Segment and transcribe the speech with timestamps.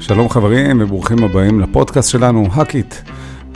[0.00, 2.94] שלום חברים וברוכים הבאים לפודקאסט שלנו, Hack It.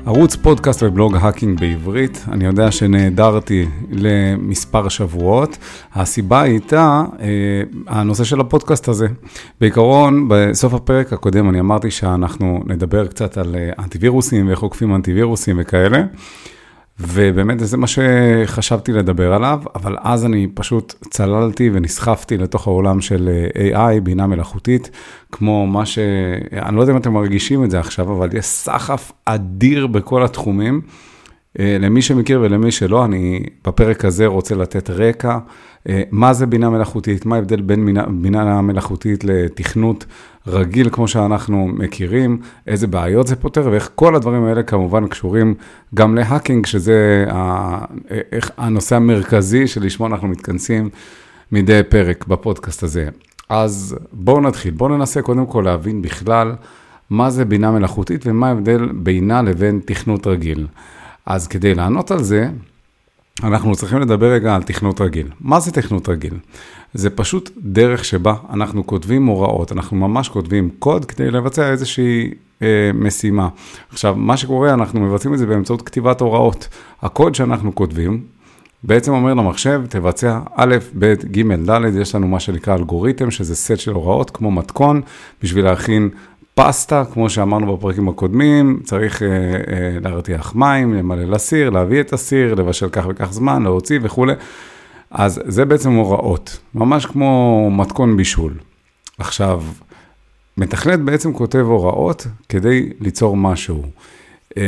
[0.07, 2.25] ערוץ פודקאסט ובלוג hacking בעברית.
[2.33, 5.59] אני יודע שנעדרתי למספר שבועות.
[5.95, 7.27] הסיבה הייתה אה,
[7.87, 9.07] הנושא של הפודקאסט הזה.
[9.61, 15.57] בעיקרון, בסוף הפרק הקודם אני אמרתי שאנחנו נדבר קצת על אה, אנטיווירוסים ואיך עוקפים אנטיווירוסים
[15.61, 16.03] וכאלה.
[17.09, 23.47] ובאמת זה מה שחשבתי לדבר עליו, אבל אז אני פשוט צללתי ונסחפתי לתוך העולם של
[23.73, 24.91] AI, בינה מלאכותית,
[25.33, 25.99] כמו מה ש...
[26.53, 30.81] אני לא יודע אם אתם מרגישים את זה עכשיו, אבל יש סחף אדיר בכל התחומים.
[31.59, 35.39] אה, למי שמכיר ולמי שלא, אני בפרק הזה רוצה לתת רקע, אה,
[36.11, 40.07] מה זה בינה מלאכותית, מה ההבדל בין בינה, בינה מלאכותית לתכנות
[40.47, 45.55] רגיל כמו שאנחנו מכירים, איזה בעיות זה פותר, ואיך כל הדברים האלה כמובן קשורים
[45.95, 47.27] גם להאקינג, שזה
[48.59, 50.89] הנושא המרכזי שלשמו אנחנו מתכנסים
[51.53, 53.09] מדי פרק בפודקאסט הזה.
[53.49, 56.53] אז בואו נתחיל, בואו ננסה קודם כל להבין בכלל
[57.11, 60.67] מה זה בינה מלאכותית ומה ההבדל בינה לבין תכנות רגיל.
[61.27, 62.49] אז כדי לענות על זה,
[63.45, 65.29] אנחנו צריכים לדבר רגע על תכנות רגיל.
[65.41, 66.35] מה זה תכנות רגיל?
[66.95, 72.31] זה פשוט דרך שבה אנחנו כותבים הוראות, אנחנו ממש כותבים קוד כדי לבצע איזושהי
[72.63, 73.49] אה, משימה.
[73.93, 76.69] עכשיו, מה שקורה, אנחנו מבצעים את זה באמצעות כתיבת הוראות.
[77.03, 78.21] הקוד שאנחנו כותבים,
[78.85, 83.79] בעצם אומר למחשב, תבצע א', ב', ג', ד', יש לנו מה שנקרא אלגוריתם, שזה סט
[83.79, 85.01] של הוראות כמו מתכון,
[85.43, 86.09] בשביל להכין
[86.55, 92.55] פסטה, כמו שאמרנו בפרקים הקודמים, צריך אה, אה, להרתיח מים, למלא לסיר, להביא את הסיר,
[92.55, 94.33] לבשל כך וכך זמן, להוציא וכולי.
[95.11, 98.55] אז זה בעצם הוראות, ממש כמו מתכון בישול.
[99.19, 99.63] עכשיו,
[100.59, 103.83] מתכנת בעצם כותב הוראות כדי ליצור משהו.
[104.57, 104.63] אה,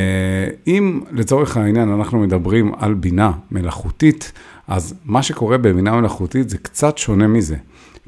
[0.67, 4.33] אם לצורך העניין אנחנו מדברים על בינה מלאכותית,
[4.69, 7.57] אז מה שקורה בבינה מלאכותית זה קצת שונה מזה.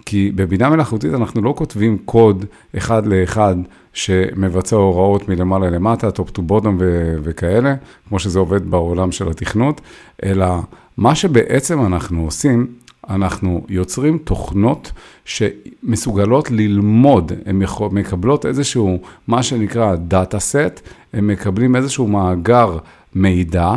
[0.06, 2.44] כי בבינה מלאכותית אנחנו לא כותבים קוד
[2.76, 3.56] אחד לאחד
[3.92, 6.76] שמבצע הוראות מלמעלה למטה, top to bottom
[7.22, 7.74] וכאלה,
[8.08, 9.80] כמו שזה עובד בעולם של התכנות,
[10.24, 10.46] אלא
[10.96, 12.66] מה שבעצם אנחנו עושים,
[13.08, 14.92] אנחנו יוצרים תוכנות
[15.24, 18.98] שמסוגלות ללמוד, הן מקבלות איזשהו,
[19.28, 20.80] מה שנקרא דאטה סט,
[21.12, 22.78] הם מקבלים איזשהו מאגר
[23.14, 23.74] מידע,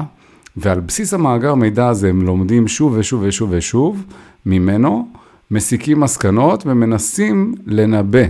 [0.58, 4.04] ועל בסיס המאגר מידע הזה הם לומדים שוב ושוב ושוב ושוב
[4.46, 5.08] ממנו,
[5.52, 8.24] מסיקים מסקנות ומנסים לנבא,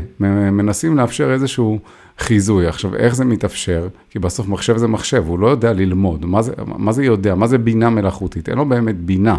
[0.52, 1.80] מנסים לאפשר איזשהו
[2.20, 2.68] חיזוי.
[2.68, 3.88] עכשיו, איך זה מתאפשר?
[4.10, 6.26] כי בסוף מחשב זה מחשב, הוא לא יודע ללמוד.
[6.26, 7.36] מה זה, מה זה יודע?
[7.36, 8.50] מה זה בינה מלאכותית?
[8.50, 9.38] אין לו באמת בינה.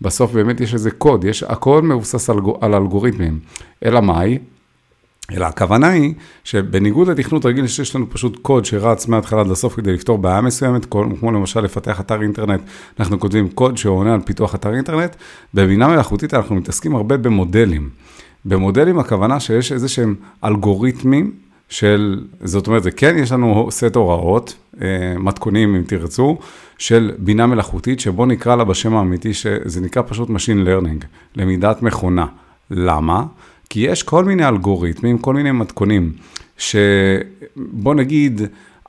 [0.00, 3.38] בסוף באמת יש איזה קוד, יש, הכל מבוסס על, על אלגוריתמים.
[3.84, 4.38] אלא מאי?
[5.32, 6.14] אלא הכוונה היא
[6.44, 10.84] שבניגוד לתכנות רגיל שיש לנו פשוט קוד שרץ מההתחלה עד לסוף כדי לפתור בעיה מסוימת,
[10.84, 12.60] כמו למשל לפתח אתר אינטרנט,
[13.00, 15.16] אנחנו כותבים קוד שעונה על פיתוח אתר אינטרנט,
[15.54, 17.90] בבינה מלאכותית אנחנו מתעסקים הרבה במודלים.
[18.44, 20.14] במודלים הכוונה שיש איזה שהם
[20.44, 21.32] אלגוריתמים
[21.68, 26.38] של, זאת אומרת, זה כן, יש לנו סט הוראות, אה, מתכונים אם תרצו,
[26.78, 31.04] של בינה מלאכותית, שבוא נקרא לה בשם האמיתי, שזה נקרא פשוט Machine Learning,
[31.36, 32.26] למידת מכונה.
[32.70, 33.24] למה?
[33.70, 36.12] כי יש כל מיני אלגוריתמים, כל מיני מתכונים,
[36.58, 38.40] שבוא נגיד,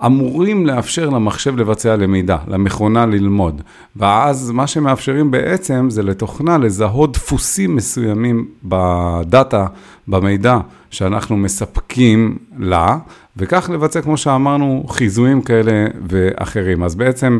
[0.06, 3.62] אמורים לאפשר למחשב לבצע למידה, למכונה ללמוד.
[3.96, 9.68] ואז מה שמאפשרים בעצם זה לתוכנה לזהות דפוסים מסוימים בדאטה,
[10.08, 10.58] במידע
[10.90, 12.98] שאנחנו מספקים לה,
[13.38, 16.84] וכך לבצע, כמו שאמרנו, חיזויים כאלה ואחרים.
[16.84, 17.40] אז בעצם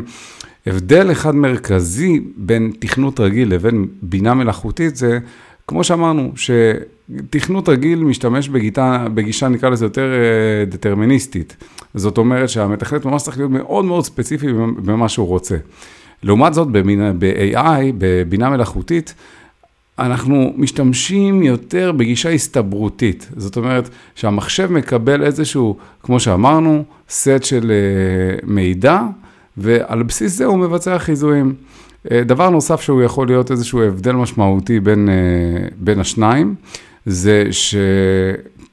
[0.66, 5.18] הבדל אחד מרכזי בין תכנות רגיל לבין בינה מלאכותית זה,
[5.72, 11.56] כמו שאמרנו, שתכנות רגיל משתמש בגיטה, בגישה, נקרא לזה יותר אה, דטרמיניסטית.
[11.94, 15.56] זאת אומרת שהמתכנת ממש צריך להיות מאוד מאוד ספציפי במה שהוא רוצה.
[16.22, 19.14] לעומת זאת, ב-AI, בבינה מלאכותית,
[19.98, 23.28] אנחנו משתמשים יותר בגישה הסתברותית.
[23.36, 29.00] זאת אומרת שהמחשב מקבל איזשהו, כמו שאמרנו, סט של אה, מידע,
[29.56, 31.54] ועל בסיס זה הוא מבצע חיזויים.
[32.10, 35.14] אה, דבר נוסף שהוא יכול להיות איזשהו הבדל משמעותי בין, אה,
[35.76, 36.54] בין השניים,
[37.06, 37.48] זה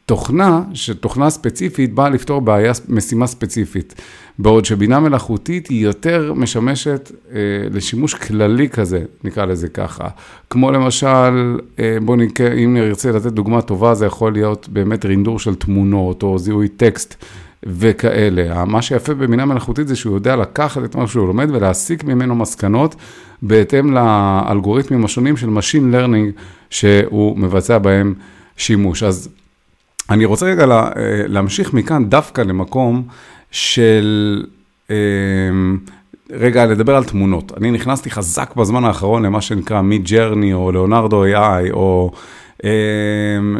[0.05, 4.01] שתוכנה, שתוכנה ספציפית באה לפתור בעיה, משימה ספציפית,
[4.39, 7.39] בעוד שבינה מלאכותית היא יותר משמשת אה,
[7.71, 10.07] לשימוש כללי כזה, נקרא לזה ככה.
[10.49, 15.39] כמו למשל, אה, בואו נקרא, אם נרצה לתת דוגמה טובה, זה יכול להיות באמת רינדור
[15.39, 17.25] של תמונות או זיהוי טקסט.
[17.63, 18.65] וכאלה.
[18.65, 22.95] מה שיפה בבינה מלאכותית זה שהוא יודע לקחת את מה שהוא לומד ולהסיק ממנו מסקנות
[23.41, 28.13] בהתאם לאלגוריתמים השונים של Machine Learning שהוא מבצע בהם
[28.57, 29.03] שימוש.
[29.03, 29.29] אז
[30.09, 30.89] אני רוצה רגע לה,
[31.27, 33.03] להמשיך מכאן דווקא למקום
[33.51, 34.45] של...
[34.89, 34.95] אה,
[36.31, 37.51] רגע, לדבר על תמונות.
[37.57, 42.19] אני נכנסתי חזק בזמן האחרון למה שנקרא מי ג'רני או ליאונרדו AI או אה,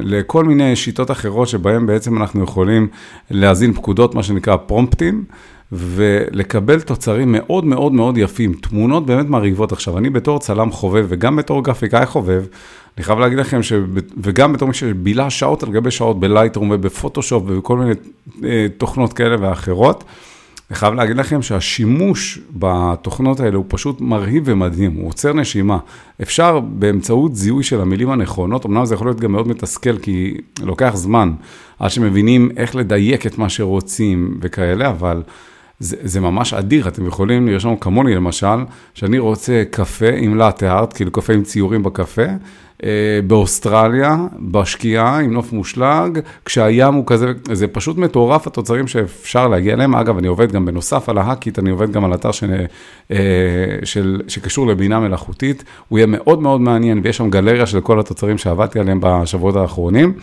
[0.04, 2.88] לכל מיני שיטות אחרות שבהן בעצם אנחנו יכולים
[3.32, 5.24] להזין פקודות, מה שנקרא פרומפטים.
[5.72, 9.72] ולקבל תוצרים מאוד מאוד מאוד יפים, תמונות באמת מרהיבות.
[9.72, 12.44] עכשיו, אני בתור צלם חובב וגם בתור גרפיקאי חובב,
[12.98, 13.74] אני חייב להגיד לכם, ש...
[14.18, 17.92] וגם בתור מי שבילה שעות על גבי שעות בלייטרום ובפוטושופ ובכל מיני
[18.44, 20.04] אה, תוכנות כאלה ואחרות,
[20.70, 25.78] אני חייב להגיד לכם שהשימוש בתוכנות האלה הוא פשוט מרהיב ומדהים, הוא עוצר נשימה.
[26.22, 30.92] אפשר באמצעות זיהוי של המילים הנכונות, אמנם זה יכול להיות גם מאוד מתסכל, כי לוקח
[30.96, 31.34] זמן
[31.80, 35.24] עד שמבינים איך לדייק את מה שרוצים וכאלה, אבל...
[35.82, 40.94] זה, זה ממש אדיר, אתם יכולים לרשום כמוני למשל, שאני רוצה קפה עם לאטה ארט,
[40.94, 42.26] כאילו קפה עם ציורים בקפה,
[43.28, 49.96] באוסטרליה, בשקיעה, עם נוף מושלג, כשהים הוא כזה, זה פשוט מטורף התוצרים שאפשר להגיע אליהם.
[49.96, 52.66] אגב, אני עובד גם בנוסף על ההאקית, אני עובד גם על אתר של,
[53.12, 53.18] אה,
[53.84, 58.38] של, שקשור לבינה מלאכותית, הוא יהיה מאוד מאוד מעניין, ויש שם גלריה של כל התוצרים
[58.38, 60.14] שעבדתי עליהם בשבועות האחרונים.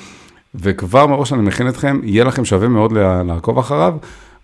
[0.55, 2.93] וכבר מראש אני מכין אתכם, יהיה לכם שווה מאוד
[3.26, 3.94] לעקוב אחריו.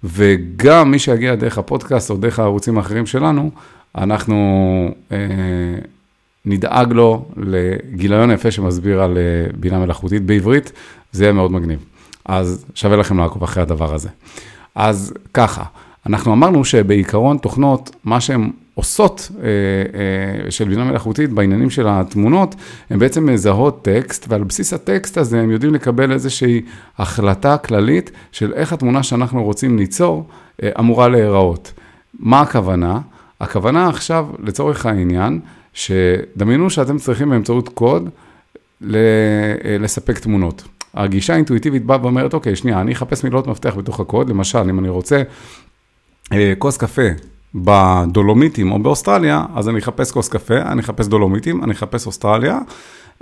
[0.05, 3.51] וגם מי שיגיע דרך הפודקאסט או דרך הערוצים האחרים שלנו,
[3.99, 4.35] אנחנו
[5.13, 5.17] אה,
[6.45, 10.73] נדאג לו לגיליון יפה שמסביר על אה, בינה מלאכותית בעברית,
[11.13, 11.85] זה יהיה מאוד מגניב.
[12.25, 14.09] אז שווה לכם לעקוב אחרי הדבר הזה.
[14.75, 15.65] אז ככה,
[16.07, 22.55] אנחנו אמרנו שבעיקרון תוכנות, מה שהן עושות אה, אה, של בינה מלאכותית בעניינים של התמונות,
[22.91, 26.61] הן בעצם מזהות טקסט, ועל בסיס הטקסט הזה הם יודעים לקבל איזושהי
[26.99, 30.29] החלטה כללית של איך התמונה שאנחנו רוצים ליצור
[30.63, 31.73] אה, אמורה להיראות.
[32.19, 33.01] מה הכוונה?
[33.41, 35.41] הכוונה עכשיו, לצורך העניין,
[35.75, 38.09] שדמיינו שאתם צריכים באמצעות קוד
[39.81, 40.65] לספק תמונות.
[40.95, 44.89] הגישה האינטואיטיבית באה ואומרת, אוקיי, שנייה, אני אחפש מילות מפתח בתוך הקוד, למשל, אם אני
[44.89, 45.23] רוצה
[46.59, 47.09] כוס קפה
[47.55, 52.59] בדולומיטים או באוסטרליה, אז אני אחפש כוס קפה, אני אחפש דולומיטים, אני אחפש אוסטרליה,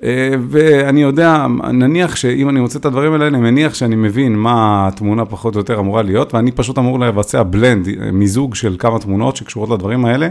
[0.02, 4.88] אה, ואני יודע, נניח שאם אני מוצא את הדברים האלה, אני מניח שאני מבין מה
[4.88, 9.36] התמונה פחות או יותר אמורה להיות, ואני פשוט אמור לבצע בלנד, מיזוג של כמה תמונות
[9.36, 10.28] שקשורות לדברים האלה,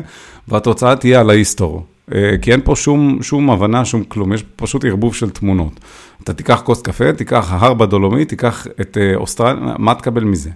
[0.47, 1.85] והתוצאה תהיה על ההיסטור.
[2.15, 5.79] אה, כי אין פה שום, שום הבנה, שום כלום, יש פשוט ערבוב של תמונות.
[6.23, 10.49] אתה תיקח כוס קפה, תיקח הר בדולומית, תיקח את אה, אוסטרליה, מה תקבל מזה?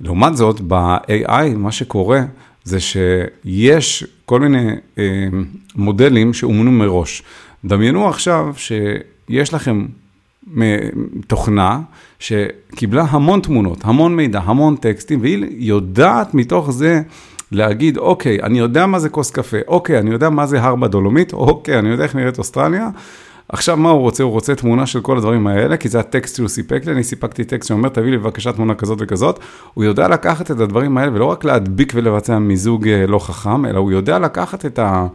[0.00, 2.20] לעומת זאת, ב-AI, מה שקורה,
[2.64, 5.04] זה שיש כל מיני אה,
[5.76, 7.22] מודלים שאומנו מראש.
[7.64, 9.86] דמיינו עכשיו שיש לכם
[11.26, 11.80] תוכנה
[12.18, 17.02] שקיבלה המון תמונות, המון מידע, המון טקסטים, והיא יודעת מתוך זה
[17.52, 21.32] להגיד, אוקיי, אני יודע מה זה כוס קפה, אוקיי, אני יודע מה זה הר בדולומית,
[21.32, 22.88] אוקיי, אני יודע איך נראית אוסטרליה,
[23.48, 24.22] עכשיו, מה הוא רוצה?
[24.22, 27.44] הוא רוצה תמונה של כל הדברים האלה, כי זה הטקסט שהוא סיפק לי, אני סיפקתי
[27.44, 29.38] טקסט שאומר, תביא לי בבקשה תמונה כזאת וכזאת.
[29.74, 33.78] הוא יודע לקחת את הדברים האלה, ולא רק להדביק ולבצע מיזוג אה, לא חכם, אלא
[33.78, 35.06] הוא יודע לקחת את ה...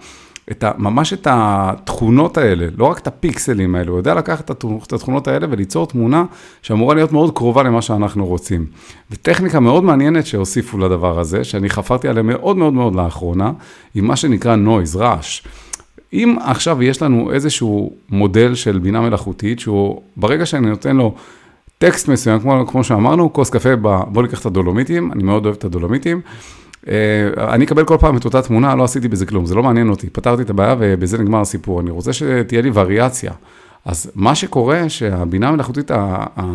[0.52, 4.94] את ה, ממש את התכונות האלה, לא רק את הפיקסלים האלה, הוא יודע לקחת את
[4.94, 6.26] התכונות האלה וליצור תמונה
[6.62, 8.66] שאמורה להיות מאוד קרובה למה שאנחנו רוצים.
[9.12, 13.52] וטכניקה מאוד מעניינת שהוסיפו לדבר הזה, שאני חפרתי עליה מאוד מאוד מאוד לאחרונה,
[13.94, 15.42] היא מה שנקרא נויז, רעש.
[16.14, 21.16] אם עכשיו יש לנו איזשהו מודל של בינה מלאכותית, שהוא, ברגע שאני נותן לו
[21.78, 25.56] טקסט מסוים, כמו, כמו שאמרנו, כוס קפה, ב, בוא ניקח את הדולומיטים, אני מאוד אוהב
[25.56, 26.22] את הדולומיטים.
[26.82, 26.88] Uh,
[27.38, 30.10] אני אקבל כל פעם את אותה תמונה, לא עשיתי בזה כלום, זה לא מעניין אותי,
[30.10, 31.82] פתרתי את הבעיה ובזה נגמר הסיפור.
[31.82, 33.32] אני רוצה שתהיה לי וריאציה.
[33.86, 35.92] אז מה שקורה, שהבינה המלאכותית,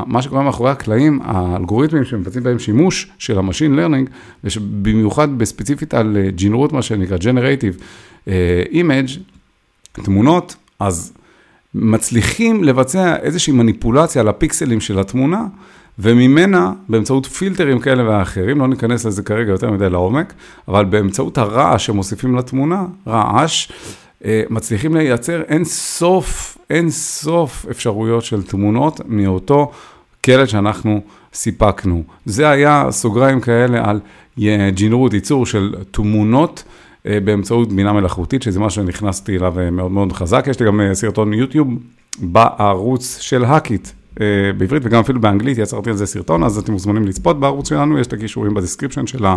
[0.06, 4.10] מה שקורה מאחורי הקלעים, האלגוריתמים שמבצעים בהם שימוש של ה machine learning,
[4.44, 7.80] ובמיוחד בספציפית על ג'ינרוט, מה שנקרא Generative
[8.72, 9.18] Image,
[9.92, 11.12] תמונות, אז
[11.74, 15.44] מצליחים לבצע איזושהי מניפולציה על הפיקסלים של התמונה,
[15.98, 20.34] וממנה, באמצעות פילטרים כאלה ואחרים, לא ניכנס לזה כרגע יותר מדי לעומק,
[20.68, 23.72] אבל באמצעות הרעש שמוסיפים לתמונה, רעש,
[24.24, 29.72] אה, מצליחים לייצר אין סוף, אין סוף אפשרויות של תמונות מאותו
[30.20, 31.00] קלט שאנחנו
[31.34, 32.02] סיפקנו.
[32.26, 34.00] זה היה סוגריים כאלה על
[34.74, 36.64] ג'ינרוט, ייצור של תמונות.
[37.06, 40.44] אה, באמצעות בינה מלאכותית, שזה משהו שנכנסתי אליו אה, מאוד מאוד חזק.
[40.50, 41.68] יש לי גם אה, סרטון יוטיוב
[42.18, 43.88] בערוץ של האקיט.
[44.58, 48.06] בעברית וגם אפילו באנגלית, יצרתי על זה סרטון, אז אתם מוזמנים לצפות בערוץ שלנו, יש
[48.06, 49.36] את הקישורים ב description של ה...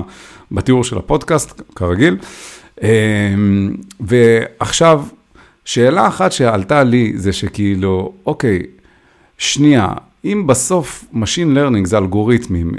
[0.51, 2.17] בתיאור של הפודקאסט, כרגיל.
[3.99, 5.03] ועכשיו,
[5.65, 8.61] שאלה אחת שעלתה לי זה שכאילו, אוקיי,
[9.37, 9.87] שנייה,
[10.25, 12.71] אם בסוף Machine Learning זה אלגוריתמים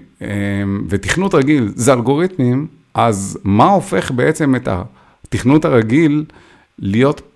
[0.88, 6.24] ותכנות רגיל זה אלגוריתמים, אז מה הופך בעצם את התכנות הרגיל
[6.78, 7.29] להיות אה,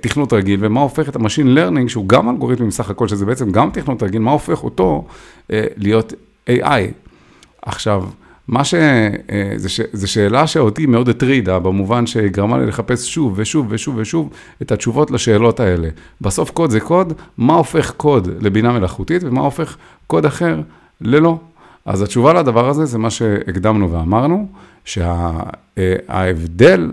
[0.00, 3.52] תכנות רגיל, ומה הופך את ה machine learning, שהוא גם אלגוריתמים סך הכל, שזה בעצם
[3.52, 5.06] גם תכנות רגיל, מה הופך אותו
[5.52, 6.12] אה, להיות
[6.50, 6.82] AI?
[7.62, 8.04] עכשיו,
[8.48, 8.74] מה ש...
[9.92, 14.30] זו שאלה שאותי מאוד הטרידה, במובן שגרמה לי לחפש שוב ושוב ושוב ושוב
[14.62, 15.88] את התשובות לשאלות האלה.
[16.20, 19.76] בסוף קוד זה קוד, מה הופך קוד לבינה מלאכותית ומה הופך
[20.06, 20.60] קוד אחר
[21.00, 21.38] ללא.
[21.84, 24.48] אז התשובה לדבר הזה זה מה שהקדמנו ואמרנו,
[24.84, 26.90] שההבדל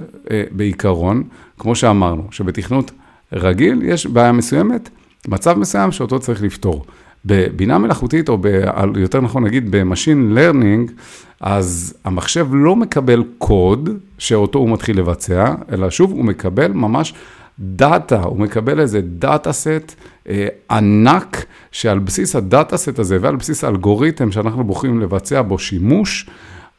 [0.51, 1.23] בעיקרון,
[1.59, 2.91] כמו שאמרנו, שבתכנות
[3.33, 4.89] רגיל יש בעיה מסוימת,
[5.27, 6.85] מצב מסוים שאותו צריך לפתור.
[7.25, 8.47] בבינה מלאכותית, או ב,
[8.95, 10.91] יותר נכון להגיד ב machine learning,
[11.41, 17.13] אז המחשב לא מקבל קוד שאותו הוא מתחיל לבצע, אלא שוב, הוא מקבל ממש
[17.61, 19.95] דאטה, הוא מקבל איזה data set
[20.29, 25.59] אה, ענק, שעל בסיס ה data set הזה ועל בסיס האלגוריתם שאנחנו בוחרים לבצע בו
[25.59, 26.29] שימוש,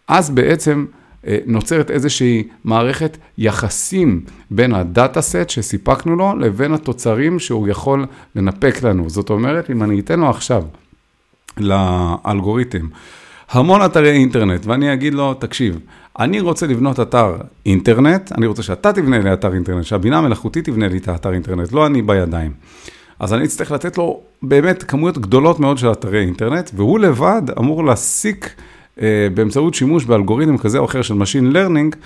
[0.09, 0.87] אז בעצם
[1.27, 4.21] אה, נוצרת איזושהי מערכת יחסים
[4.51, 9.11] בין ה data set שסיפקנו לו לבין התוצרים שהוא יכול לנפק לנו.
[9.11, 10.65] זאת אומרת, אם אני אתן לו עכשיו
[11.57, 12.87] לאלגוריתם
[13.52, 15.78] המון אתרי אינטרנט, ואני אגיד לו, תקשיב,
[16.18, 20.88] אני רוצה לבנות אתר אינטרנט, אני רוצה שאתה תבנה לי אתר אינטרנט, שהבינה המלאכותית תבנה
[20.88, 22.52] לי את האתר אינטרנט, לא אני בידיים.
[23.18, 27.85] אז אני אצטרך לתת לו באמת כמויות גדולות מאוד של אתרי אינטרנט, והוא לבד אמור
[27.85, 28.50] להסיק
[29.02, 31.97] אה, באמצעות שימוש באלגוריתם כזה או אחר של Machine Learning,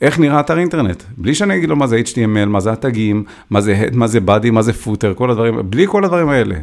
[0.00, 3.60] איך נראה אתר אינטרנט, בלי שאני אגיד לו מה זה HTML, מה זה התגים, מה
[3.60, 6.54] זה head, מה זה body, מה זה footer, כל הדברים, בלי כל הדברים האלה.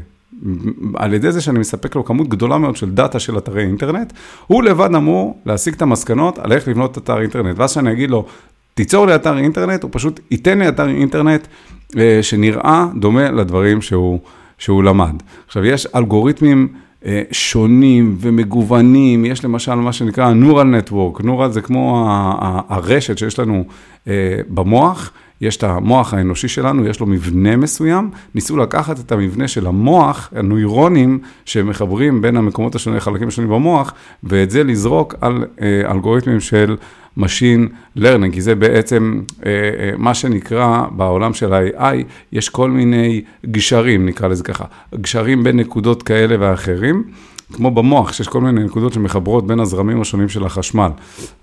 [0.95, 4.13] על ידי זה שאני מספק לו כמות גדולה מאוד של דאטה של אתרי אינטרנט,
[4.47, 7.59] הוא לבד אמור להסיק את המסקנות על איך לבנות אתר אינטרנט.
[7.59, 8.25] ואז שאני אגיד לו,
[8.73, 11.47] תיצור לי אתר אינטרנט, הוא פשוט ייתן לי אתר אינטרנט
[11.97, 14.19] אה, שנראה דומה לדברים שהוא,
[14.57, 15.15] שהוא למד.
[15.47, 16.67] עכשיו, יש אלגוריתמים
[17.05, 22.07] אה, שונים ומגוונים, יש למשל מה שנקרא Neural Network, Neural זה כמו
[22.69, 23.63] הרשת שיש לנו
[24.07, 24.13] אה,
[24.49, 29.67] במוח, יש את המוח האנושי שלנו, יש לו מבנה מסוים, ניסו לקחת את המבנה של
[29.67, 33.93] המוח, הנוירונים שמחברים בין המקומות השונים, החלקים השונים במוח,
[34.23, 36.77] ואת זה לזרוק על אה, אלגוריתמים של
[37.19, 43.21] Machine Learning, כי זה בעצם אה, אה, מה שנקרא בעולם של ה-AI, יש כל מיני
[43.45, 44.65] גשרים, נקרא לזה ככה,
[44.95, 47.03] גשרים בין נקודות כאלה ואחרים.
[47.53, 50.89] כמו במוח, שיש כל מיני נקודות שמחברות בין הזרמים השונים של החשמל.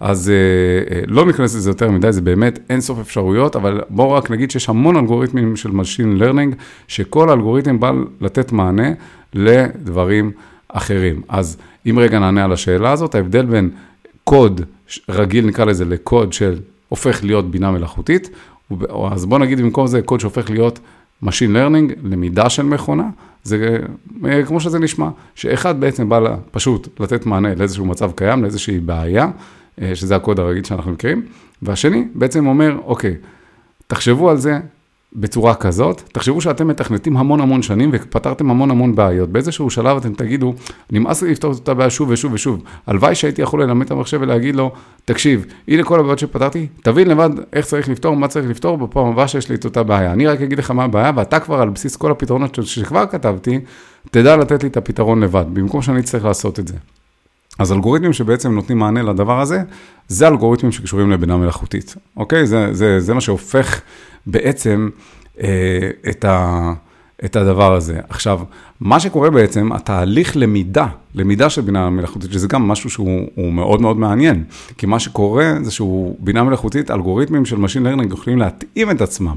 [0.01, 4.13] אז אה, אה, לא ניכנס לזה יותר מדי, זה באמת אין סוף אפשרויות, אבל בואו
[4.13, 6.55] רק נגיד שיש המון אלגוריתמים של Machine Learning,
[6.89, 8.89] שכל אלגוריתם בא לתת מענה
[9.35, 10.31] לדברים
[10.69, 11.23] אחרים.
[11.29, 11.57] אז
[11.91, 13.71] אם רגע נענה על השאלה הזאת, ההבדל בין
[14.25, 14.61] קוד
[15.09, 16.59] רגיל, נקרא לזה, לקוד של
[16.89, 18.31] הופך להיות בינה מלאכותית,
[19.11, 20.79] אז בואו נגיד במקום זה קוד שהופך להיות
[21.25, 23.09] Machine Learning, למידה של מכונה,
[23.43, 23.79] זה
[24.25, 28.81] אה, כמו שזה נשמע, שאחד בעצם בא לה, פשוט לתת מענה לאיזשהו מצב קיים, לאיזושהי
[28.81, 29.31] בעיה,
[29.83, 31.23] אה, שזה הקוד הרגיל שאנחנו מכירים,
[31.63, 33.15] והשני בעצם אומר, אוקיי,
[33.87, 34.59] תחשבו על זה
[35.13, 39.29] בצורה כזאת, תחשבו שאתם מתכנתים המון המון שנים ופתרתם המון המון בעיות.
[39.29, 40.55] באיזשהו שלב אתם תגידו,
[40.91, 42.63] נמאס לי לפתור את אותה בעיה שוב ושוב ושוב.
[42.87, 44.73] הלוואי שהייתי יכול ללמד את המחשב ולהגיד לו,
[45.05, 49.29] תקשיב, הנה כל הבעיות שפתרתי, תבין לבד איך צריך לפתור, מה צריך לפתור בפעם הבאה
[49.29, 50.13] שיש לי את אותה בעיה.
[50.13, 53.61] אני רק אגיד לך מה הבעיה, ואתה כבר על בסיס כל הפתרונות שכבר כתבתי,
[54.11, 56.75] תדע לתת לי את הפתרון לבד, במקום שאני אצטרך לעשות את זה.
[57.59, 59.63] אז אלגוריתמים שבעצם נותנים מענה לדבר הזה,
[60.09, 62.47] זה אלגוריתמים שקשורים לבינה מלאכותית, אוקיי?
[62.47, 63.81] זה, זה, זה מה שהופך
[64.27, 64.89] בעצם
[65.41, 66.73] אה, את, ה,
[67.25, 68.01] את הדבר הזה.
[68.09, 68.41] עכשיו,
[68.81, 73.97] מה שקורה בעצם, התהליך למידה, למידה של בינה מלאכותית, שזה גם משהו שהוא מאוד מאוד
[73.97, 74.45] מעניין,
[74.79, 79.37] כי מה שקורה זה שהוא בינה מלאכותית, אלגוריתמים של Machine Learning יכולים להתאים את עצמם.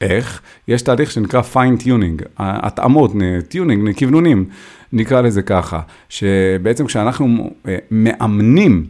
[0.00, 0.40] איך?
[0.68, 3.12] יש תהליך שנקרא fine tuning, התאמות,
[3.48, 4.44] tuning, כוונונים,
[4.92, 8.84] נקרא לזה ככה, שבעצם כשאנחנו אה, מאמנים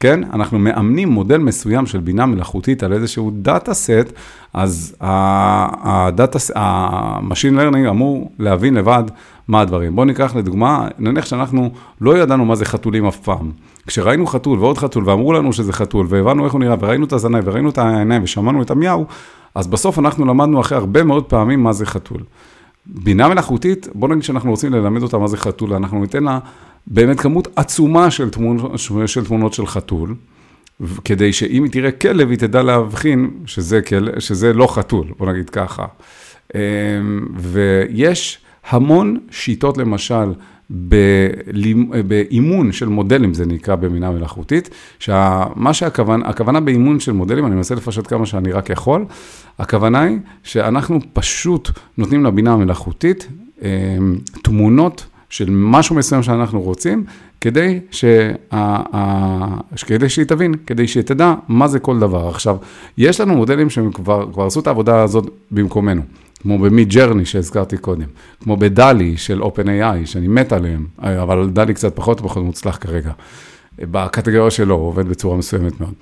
[0.00, 0.20] כן?
[0.32, 4.12] אנחנו מאמנים מודל מסוים של בינה מלאכותית על איזשהו data set,
[4.52, 9.04] אז הדאטה, ה machine learning אמור להבין לבד
[9.48, 9.96] מה הדברים.
[9.96, 11.70] בואו ניקח לדוגמה, נניח שאנחנו
[12.00, 13.50] לא ידענו מה זה חתולים אף פעם.
[13.86, 17.40] כשראינו חתול ועוד חתול ואמרו לנו שזה חתול, והבנו איך הוא נראה, וראינו את הזנב
[17.44, 19.06] וראינו את העיניים ושמענו את המיאו,
[19.54, 22.20] אז בסוף אנחנו למדנו אחרי הרבה מאוד פעמים מה זה חתול.
[22.86, 26.38] בינה מלאכותית, בואו נגיד שאנחנו רוצים ללמד אותה מה זה חתול, אנחנו ניתן לה
[26.86, 30.14] באמת כמות עצומה של תמונות של, תמונות של חתול,
[31.04, 35.50] כדי שאם היא תראה כלב, היא תדע להבחין שזה, כל, שזה לא חתול, בוא נגיד
[35.50, 35.86] ככה.
[36.54, 36.60] אמ,
[37.36, 38.38] ויש
[38.70, 40.32] המון שיטות, למשל,
[42.08, 47.74] באימון של מודלים, זה נקרא במינה מלאכותית, שמה שהכוונה, הכוונה באימון של מודלים, אני מנסה
[47.74, 49.04] לפשט כמה שאני רק יכול,
[49.58, 53.28] הכוונה היא שאנחנו פשוט נותנים לבינה המלאכותית
[53.62, 53.68] אמ,
[54.42, 57.04] תמונות של משהו מסוים שאנחנו רוצים,
[57.40, 58.30] כדי, שה,
[59.86, 62.28] כדי שהיא תבין, כדי שהיא תדע מה זה כל דבר.
[62.28, 62.56] עכשיו,
[62.98, 66.02] יש לנו מודלים שהם כבר, כבר עשו את העבודה הזאת במקומנו,
[66.42, 68.06] כמו במיד ג'רני שהזכרתי קודם,
[68.42, 73.12] כמו בדלי של OpenAI, שאני מת עליהם, אבל דלי קצת פחות ופחות מוצלח כרגע.
[73.78, 75.94] בקטגוריה שלו, הוא עובד בצורה מסוימת מאוד.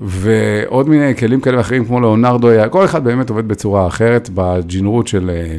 [0.00, 5.30] ועוד מיני כלים כאלה ואחרים, כמו לאונרדו, כל אחד באמת עובד בצורה אחרת בג'ינרות של
[5.30, 5.56] אה,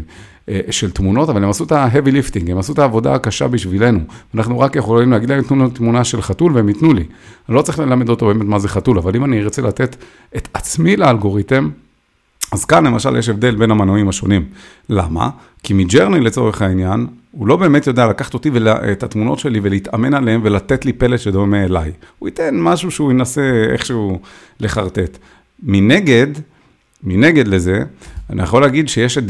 [0.70, 4.00] של תמונות, אבל הם עשו את ה-heavy lifting, הם עשו את העבודה הקשה בשבילנו.
[4.36, 7.04] אנחנו רק יכולים להגיד להם, תנו לנו תמונה של חתול והם ייתנו לי.
[7.50, 9.96] אני לא צריך ללמד אותו באמת מה זה חתול, אבל אם אני ארצה לתת
[10.38, 11.70] את עצמי לאלגוריתם,
[12.52, 14.46] אז כאן למשל יש הבדל בין המנועים השונים.
[14.90, 15.30] למה?
[15.64, 20.42] כי מג'רני לצורך העניין, הוא לא באמת יודע לקחת אותי ואת התמונות שלי ולהתאמן עליהן
[20.44, 21.92] ולתת לי פלט שדומה אליי.
[22.20, 23.42] הוא ייתן משהו שהוא ינסה
[23.72, 24.20] איכשהו
[24.60, 25.18] לחרטט.
[25.64, 26.28] מנגד,
[27.04, 27.84] מנגד לזה,
[28.30, 29.24] אני יכול להגיד שיש את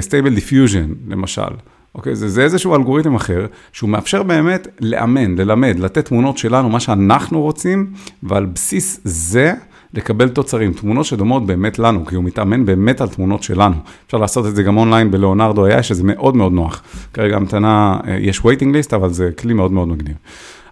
[0.00, 1.52] Stable Diffusion, למשל.
[1.94, 2.16] אוקיי?
[2.16, 7.40] זה, זה איזשהו אלגוריתם אחר, שהוא מאפשר באמת לאמן, ללמד, לתת תמונות שלנו, מה שאנחנו
[7.40, 9.52] רוצים, ועל בסיס זה
[9.94, 13.74] לקבל תוצרים, תמונות שדומות באמת לנו, כי הוא מתאמן באמת על תמונות שלנו.
[14.06, 16.82] אפשר לעשות את זה גם אונליין ב Leonardo AI, שזה מאוד מאוד נוח.
[17.12, 20.16] כרגע המתנה, אה, יש waiting list, אבל זה כלי מאוד מאוד מגניב.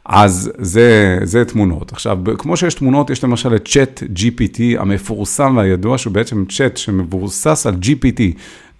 [0.04, 1.92] אז זה, זה תמונות.
[1.92, 7.66] עכשיו, כמו שיש תמונות, יש למשל את צ'אט GPT המפורסם והידוע, שהוא בעצם צ'אט שמבוסס
[7.66, 8.20] על GPT,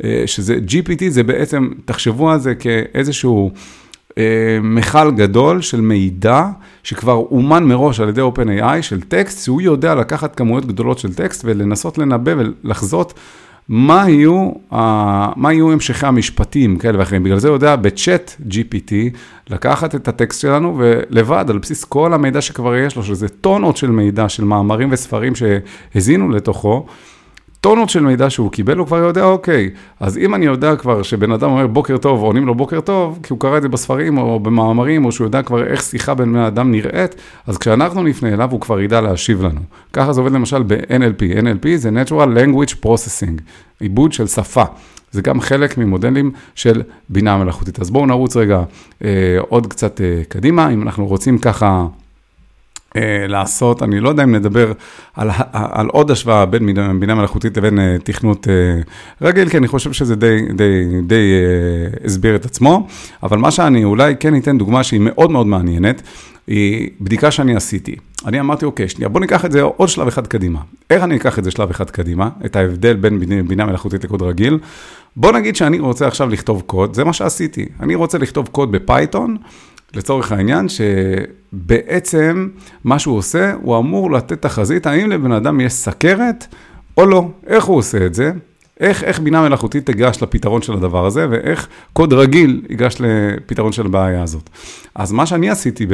[0.05, 3.50] אה, שזה GPT זה בעצם, תחשבו על זה כאיזשהו
[4.19, 6.47] אה, מכל גדול של מידע
[6.83, 11.43] שכבר אומן מראש על ידי OpenAI של טקסט, שהוא יודע לקחת כמויות גדולות של טקסט
[11.45, 13.15] ולנסות לנבא ולחזות.
[13.69, 14.50] מה יהיו,
[15.37, 17.25] מה יהיו המשכי המשפטים כאלה ואחרים.
[17.25, 18.93] בגלל זה הוא יודע בצ'אט GPT
[19.50, 23.90] לקחת את הטקסט שלנו ולבד, על בסיס כל המידע שכבר יש לו, שזה טונות של
[23.90, 26.87] מידע, של מאמרים וספרים שהזינו לתוכו,
[27.61, 31.33] טונות של מידע שהוא קיבל, הוא כבר יודע, אוקיי, אז אם אני יודע כבר שבן
[31.33, 34.40] אדם אומר בוקר טוב, עונים לו בוקר טוב, כי הוא קרא את זה בספרים או
[34.40, 37.14] במאמרים, או שהוא יודע כבר איך שיחה בין בני אדם נראית,
[37.47, 39.61] אז כשאנחנו נפנה אליו, הוא כבר ידע להשיב לנו.
[39.93, 41.43] ככה זה עובד למשל ב-NLP.
[41.43, 43.40] NLP זה Natural Language Processing,
[43.81, 44.64] עיבוד של שפה.
[45.12, 47.81] זה גם חלק ממודלים של בינה מלאכותית.
[47.81, 48.62] אז בואו נרוץ רגע
[49.05, 51.87] אה, עוד קצת אה, קדימה, אם אנחנו רוצים ככה...
[52.97, 54.73] אה, לעשות, אני לא יודע אם נדבר
[55.14, 56.66] על, על עוד השוואה בין
[57.00, 58.82] בינה מלאכותית לבין אה, תכנות אה,
[59.28, 61.32] רגיל, כי אני חושב שזה די, די, די
[62.04, 62.87] הסביר את עצמו,
[63.23, 66.03] אבל מה שאני אולי כן אתן דוגמה שהיא מאוד מאוד מעניינת,
[66.46, 67.96] היא בדיקה שאני עשיתי.
[68.26, 70.61] אני אמרתי, אוקיי, שנייה, בוא ניקח את זה עוד שלב אחד קדימה.
[70.90, 74.59] איך אני אקח את זה שלב אחד קדימה, את ההבדל בין בינה מלאכותית לקוד רגיל?
[75.16, 77.66] בוא נגיד שאני רוצה עכשיו לכתוב קוד, זה מה שעשיתי.
[77.81, 79.37] אני רוצה לכתוב קוד בפייתון,
[79.94, 82.48] לצורך העניין, שבעצם
[82.85, 86.46] מה שהוא עושה, הוא אמור לתת תחזית האם לבן אדם יש סכרת
[86.96, 87.29] או לא.
[87.46, 88.33] איך הוא עושה את זה?
[88.81, 93.87] איך, איך בינה מלאכותית תיגש לפתרון של הדבר הזה, ואיך קוד רגיל ייגש לפתרון של
[93.87, 94.51] הבעיה הזאת.
[94.95, 95.87] אז מה שאני עשיתי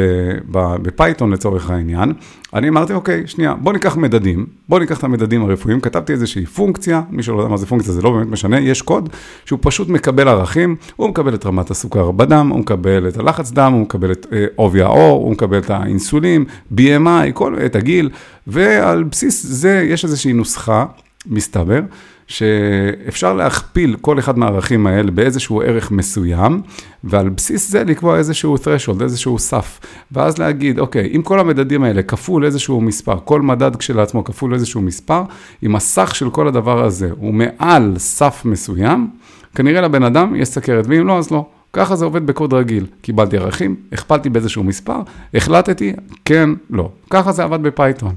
[0.83, 2.13] בפייתון לצורך העניין,
[2.55, 7.03] אני אמרתי, אוקיי, שנייה, בוא ניקח מדדים, בוא ניקח את המדדים הרפואיים, כתבתי איזושהי פונקציה,
[7.11, 9.09] מי שלא יודע מה זה פונקציה, זה לא באמת משנה, יש קוד
[9.45, 13.73] שהוא פשוט מקבל ערכים, הוא מקבל את רמת הסוכר בדם, הוא מקבל את הלחץ דם,
[13.73, 16.45] הוא מקבל את אה, עובי העור, הוא מקבל את האינסולים,
[16.75, 18.11] BMI, כל, את הגיל,
[18.47, 20.87] ועל בסיס זה יש איזושהי נוסחה,
[21.27, 21.81] מסתבר,
[22.27, 26.61] שאפשר להכפיל כל אחד מהערכים האלה באיזשהו ערך מסוים,
[27.05, 29.81] ועל בסיס זה לקבוע איזשהו threshold, איזשהו סף,
[30.13, 34.81] ואז להגיד, אוקיי, אם כל המדדים האלה כפול איזשהו מספר, כל מדד כשלעצמו כפול איזשהו
[34.81, 35.23] מספר,
[35.63, 39.09] אם הסך של כל הדבר הזה הוא מעל סף מסוים,
[39.55, 41.47] כנראה לבן אדם יש סכרת, ואם לא, אז לא.
[41.73, 42.87] ככה זה עובד בקוד רגיל.
[43.01, 45.01] קיבלתי ערכים, הכפלתי באיזשהו מספר,
[45.35, 45.93] החלטתי,
[46.25, 46.91] כן, לא.
[47.11, 48.15] ככה זה עבד בפייתון.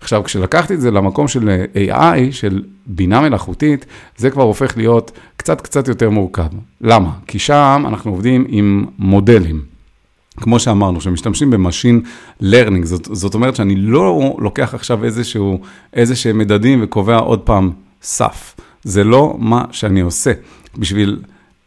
[0.00, 5.60] עכשיו, כשלקחתי את זה למקום של AI, של בינה מלאכותית, זה כבר הופך להיות קצת
[5.60, 6.48] קצת יותר מורכב.
[6.80, 7.10] למה?
[7.26, 9.62] כי שם אנחנו עובדים עם מודלים.
[10.40, 12.00] כמו שאמרנו, שמשתמשים ב machine
[12.40, 15.60] learning, זאת, זאת אומרת שאני לא לוקח עכשיו איזשהו,
[15.92, 17.70] איזשהם מדדים וקובע עוד פעם
[18.02, 18.54] סף.
[18.82, 20.32] זה לא מה שאני עושה.
[20.78, 21.18] בשביל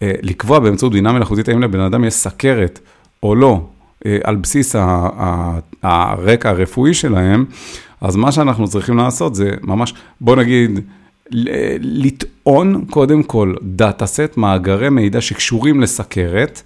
[0.02, 2.80] אה, לקבוע באמצעות בינה מלאכותית האם לבן אדם יש סכרת
[3.24, 3.62] או לא,
[4.06, 4.76] אה, על בסיס
[5.84, 7.46] הרקע הרפואי שלהם,
[8.02, 10.80] אז מה שאנחנו צריכים לעשות זה ממש, בוא נגיד,
[11.82, 16.62] לטעון קודם כל דאטה סט, מאגרי מידע שקשורים לסכרת,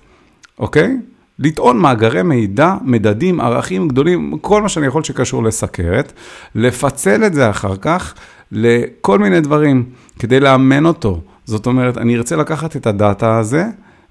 [0.59, 0.97] אוקיי?
[1.39, 6.13] לטעון מאגרי מידע, מדדים, ערכים גדולים, כל מה שאני יכול שקשור לסכרת,
[6.55, 8.13] לפצל את זה אחר כך
[8.51, 9.83] לכל מיני דברים,
[10.19, 11.21] כדי לאמן אותו.
[11.45, 13.65] זאת אומרת, אני ארצה לקחת את הדאטה הזה,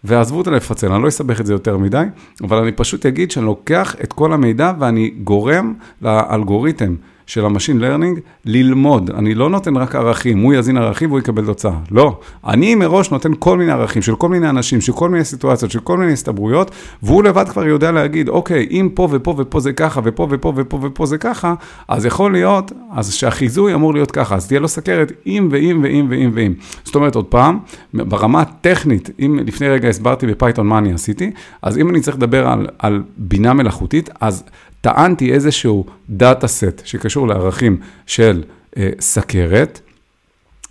[0.05, 2.05] ועזבו אותה לפצל, אני לא אסבך את זה יותר מדי,
[2.43, 6.95] אבל אני פשוט אגיד שאני לוקח את כל המידע ואני גורם לאלגוריתם
[7.27, 9.11] של ה machine learning ללמוד.
[9.11, 11.73] אני לא נותן רק ערכים, הוא יזין ערכים והוא יקבל תוצאה.
[11.91, 12.19] לא.
[12.47, 15.81] אני מראש נותן כל מיני ערכים של כל מיני אנשים, של כל מיני סיטואציות, של
[15.81, 16.71] כל מיני הסתברויות,
[17.03, 20.79] והוא לבד כבר יודע להגיד, אוקיי, אם פה ופה ופה זה ככה, ופה ופה ופה
[20.83, 21.55] ופה זה ככה,
[21.89, 26.07] אז יכול להיות, אז שהחיזוי אמור להיות ככה, אז תהיה לו סכרת אם ואם ואם
[26.11, 26.53] ואם ואם.
[26.85, 27.59] זאת אומרת, עוד פעם,
[27.95, 31.31] ברמה הטכנית, אם לפני רגע הסברתי בפייתון מה אני עשיתי,
[31.63, 34.45] אז אם אני צריך לדבר על, על בינה מלאכותית, אז
[34.85, 38.42] טענתי איזשהו data set שקשור לערכים של
[38.77, 39.81] אה, סכרת,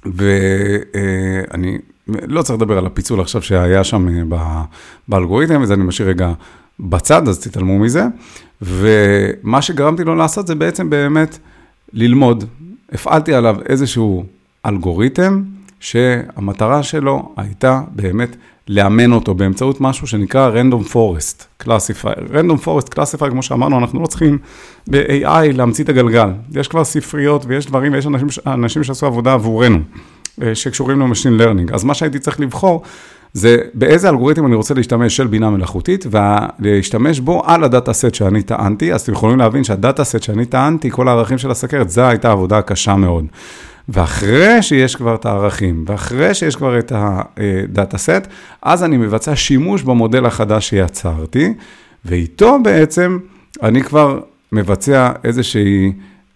[0.06, 1.78] ואני
[2.10, 4.64] אה, לא צריך לדבר על הפיצול עכשיו שהיה שם אה,
[5.08, 6.34] באלגוריתם, וזה אני משאיר רגע
[6.80, 8.04] בצד, אז תתעלמו מזה.
[8.62, 11.38] ומה שגרמתי לו לעשות זה בעצם באמת
[11.94, 12.44] ללמוד.
[12.92, 14.26] הפעלתי עליו איזשהו
[14.66, 15.44] אלגוריתם,
[15.80, 18.36] שהמטרה שלו הייתה באמת
[18.68, 22.20] לאמן אותו באמצעות משהו שנקרא Random Forest Classifier.
[22.32, 24.38] Random Forest Classifier, כמו שאמרנו, אנחנו לא צריכים
[24.88, 26.30] ב-AI להמציא את הגלגל.
[26.56, 29.80] יש כבר ספריות ויש דברים ויש אנשים, אנשים שעשו עבודה עבורנו,
[30.42, 31.76] אה, שקשורים ל-Machine Learning.
[31.76, 32.84] אז מה שהייתי צריך לבחור
[33.34, 38.44] זה באיזה אלגוריתם אני רוצה להשתמש של בינה מלאכותית, ולהשתמש בו על הדאטה סט שאני
[38.44, 42.32] טענתי, אז אתם יכולים להבין שהדאטה סט שאני טענתי, כל הערכים של הסכרת, זו הייתה
[42.32, 43.26] עבודה קשה מאוד.
[43.90, 48.28] ואחרי שיש כבר את הערכים, ואחרי שיש כבר את ה data set,
[48.62, 51.54] אז אני מבצע שימוש במודל החדש שיצרתי,
[52.06, 53.20] ואיתו בעצם
[53.64, 54.20] אני כבר
[54.52, 55.94] מבצע איזושהי,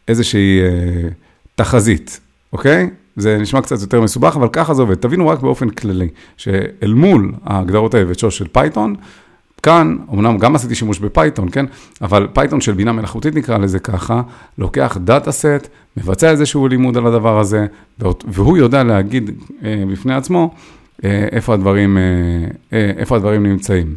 [0.08, 1.10] איזושהי אה,
[1.56, 2.20] תחזית,
[2.54, 2.90] אוקיי?
[3.16, 4.96] זה נשמע קצת יותר מסובך, אבל ככה זה עובד.
[4.96, 6.08] תבינו רק באופן כללי,
[6.38, 8.96] שאל מול ההגדרות היבשות של Python,
[9.68, 11.66] כאן, אמנם גם עשיתי שימוש ב Python, כן?
[12.02, 14.22] אבל Python של בינה מלאכותית נקרא לזה ככה,
[14.58, 17.66] לוקח דאטה סט, מבצע איזשהו לימוד על הדבר הזה,
[18.28, 19.32] והוא יודע להגיד
[19.64, 20.54] אה, בפני עצמו
[21.04, 23.96] אה, איפה הדברים, אה, איפה הדברים נמצאים.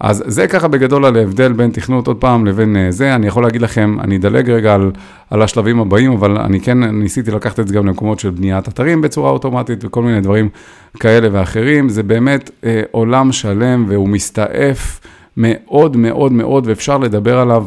[0.00, 3.14] אז זה ככה בגדול על ההבדל בין תכנות עוד פעם לבין אה, זה.
[3.14, 4.90] אני יכול להגיד לכם, אני אדלג רגע על,
[5.30, 9.00] על השלבים הבאים, אבל אני כן ניסיתי לקחת את זה גם למקומות של בניית אתרים
[9.00, 10.48] בצורה אוטומטית וכל מיני דברים
[11.00, 11.88] כאלה ואחרים.
[11.88, 15.00] זה באמת אה, עולם שלם והוא מסתעף
[15.36, 17.66] מאוד מאוד מאוד, ואפשר לדבר עליו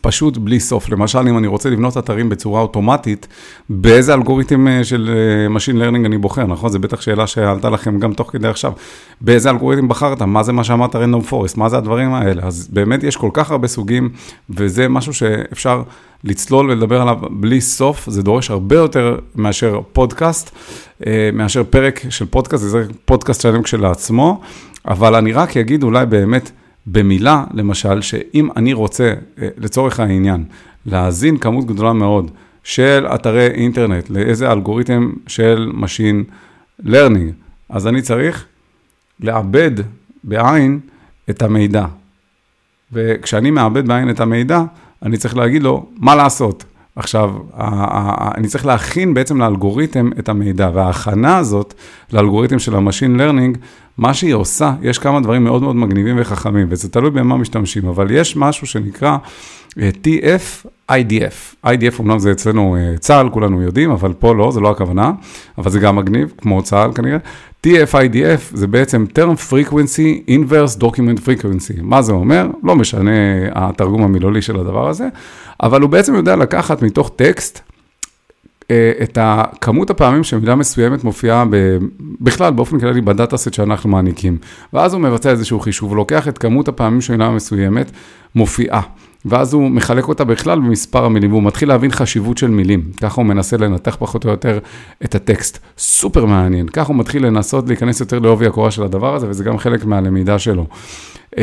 [0.00, 0.88] פשוט בלי סוף.
[0.88, 3.28] למשל, אם אני רוצה לבנות אתרים בצורה אוטומטית,
[3.70, 6.70] באיזה אלגוריתם אה, של אה, Machine Learning אני בוחר, נכון?
[6.70, 8.72] זו בטח שאלה שעלתה לכם גם תוך כדי עכשיו.
[9.20, 10.22] באיזה אלגוריתם בחרת?
[10.22, 11.54] מה זה מה שאמרת Random Forest?
[11.56, 12.42] מה זה הדברים האלה?
[12.42, 14.10] אז באמת יש כל כך הרבה סוגים,
[14.50, 15.82] וזה משהו שאפשר
[16.24, 18.10] לצלול ולדבר עליו בלי סוף.
[18.10, 20.50] זה דורש הרבה יותר מאשר פודקאסט,
[21.06, 24.40] אה, מאשר פרק של פודקאסט, זה פודקאסט שלם כשלעצמו,
[24.88, 26.50] אבל אני רק אגיד אולי באמת,
[26.92, 30.44] במילה, למשל, שאם אני רוצה, אה, לצורך העניין,
[30.86, 32.30] להאזין כמות גדולה מאוד
[32.64, 36.30] של אתרי אינטרנט לאיזה אלגוריתם של Machine
[36.86, 37.32] Learning,
[37.68, 38.46] אז אני צריך
[39.20, 39.70] לעבד
[40.24, 40.80] בעין
[41.30, 41.86] את המידע.
[42.92, 44.62] וכשאני מעבד בעין את המידע,
[45.02, 46.64] אני צריך להגיד לו מה לעשות.
[46.96, 47.34] עכשיו,
[48.36, 51.74] אני צריך להכין בעצם לאלגוריתם את המידע, וההכנה הזאת
[52.12, 53.58] לאלגוריתם של ה-Machine Learning,
[53.98, 58.10] מה שהיא עושה, יש כמה דברים מאוד מאוד מגניבים וחכמים, וזה תלוי במה משתמשים, אבל
[58.10, 59.16] יש משהו שנקרא
[59.78, 61.66] אה, TF-IDF.
[61.66, 65.12] IDF אמנם זה אצלנו אה, צה"ל, כולנו יודעים, אבל פה לא, זה לא הכוונה,
[65.58, 67.18] אבל זה גם מגניב, כמו צה"ל כנראה.
[67.66, 71.82] TF-IDF זה בעצם term frequency inverse document frequency.
[71.82, 72.46] מה זה אומר?
[72.62, 73.10] לא משנה
[73.52, 75.08] התרגום המילולי של הדבר הזה,
[75.62, 77.60] אבל הוא בעצם יודע לקחת מתוך טקסט
[79.02, 81.44] את הכמות הפעמים שמילה מסוימת מופיעה
[82.20, 84.38] בכלל, באופן כללי, בדאטה סט שאנחנו מעניקים.
[84.72, 87.90] ואז הוא מבצע איזשהו חישוב, לוקח את כמות הפעמים שמילה מסוימת
[88.34, 88.80] מופיעה.
[89.24, 92.82] ואז הוא מחלק אותה בכלל במספר המילים, והוא מתחיל להבין חשיבות של מילים.
[93.00, 94.58] ככה הוא מנסה לנתח פחות או יותר
[95.04, 95.58] את הטקסט.
[95.78, 96.68] סופר מעניין.
[96.68, 100.38] ככה הוא מתחיל לנסות להיכנס יותר לעובי הקורה של הדבר הזה, וזה גם חלק מהלמידה
[100.38, 100.66] שלו.
[101.38, 101.42] אמ,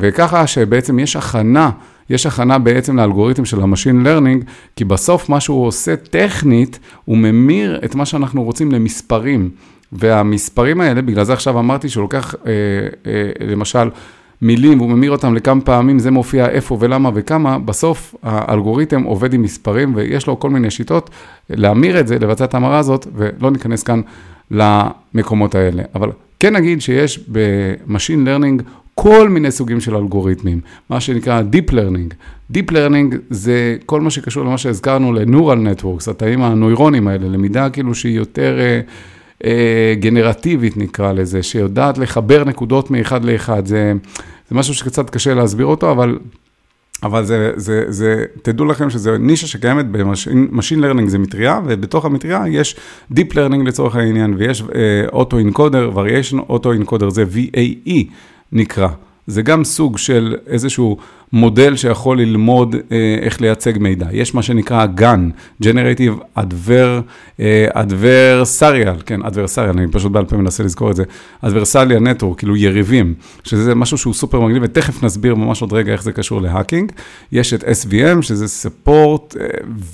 [0.00, 1.70] וככה שבעצם יש הכנה.
[2.10, 4.44] יש הכנה בעצם לאלגוריתם של ה machine learning,
[4.76, 9.50] כי בסוף מה שהוא עושה טכנית, הוא ממיר את מה שאנחנו רוצים למספרים.
[9.92, 12.52] והמספרים האלה, בגלל זה עכשיו אמרתי שהוא לוקח, אה,
[13.06, 13.90] אה, למשל,
[14.42, 19.42] מילים, והוא ממיר אותם לכמה פעמים, זה מופיע איפה ולמה וכמה, בסוף האלגוריתם עובד עם
[19.42, 21.10] מספרים ויש לו כל מיני שיטות
[21.50, 24.00] להמיר את זה, לבצע את ההמרה הזאת, ולא ניכנס כאן
[24.50, 25.82] למקומות האלה.
[25.94, 28.62] אבל כן נגיד שיש ב machine learning
[28.94, 32.14] כל מיני סוגים של אלגוריתמים, מה שנקרא Deep Learning.
[32.52, 37.94] Deep Learning זה כל מה שקשור למה שהזכרנו ל-Neural Networks, התאים הנוירונים האלה, למידה כאילו
[37.94, 38.80] שהיא יותר אה,
[39.44, 43.66] אה, גנרטיבית נקרא לזה, שיודעת לחבר נקודות מאחד לאחד.
[43.66, 43.92] זה,
[44.50, 46.18] זה משהו שקצת קשה להסביר אותו, אבל...
[47.02, 52.04] אבל זה, זה, זה, תדעו לכם שזה נישה שקיימת ב machine learning זה מטריה, ובתוך
[52.04, 52.76] המטריה יש
[53.12, 54.62] Deep Learning לצורך העניין, ויש
[55.12, 58.04] אוטו אינקודר, Variation אוטו אינקודר זה VAE,
[58.54, 58.88] נקרא,
[59.26, 60.96] זה גם סוג של איזשהו
[61.32, 64.06] מודל שיכול ללמוד אה, איך לייצג מידע.
[64.12, 67.02] יש מה שנקרא GAN, Generative Adver,
[67.40, 71.04] אה, Adversarial, כן, Adversarial, אני פשוט בעל פה מנסה לזכור את זה,
[71.44, 73.14] Adversarial Network, כאילו יריבים,
[73.44, 76.92] שזה משהו שהוא סופר מגניב, ותכף נסביר ממש עוד רגע איך זה קשור להאקינג.
[77.32, 79.46] יש את SVM, שזה Support, אה,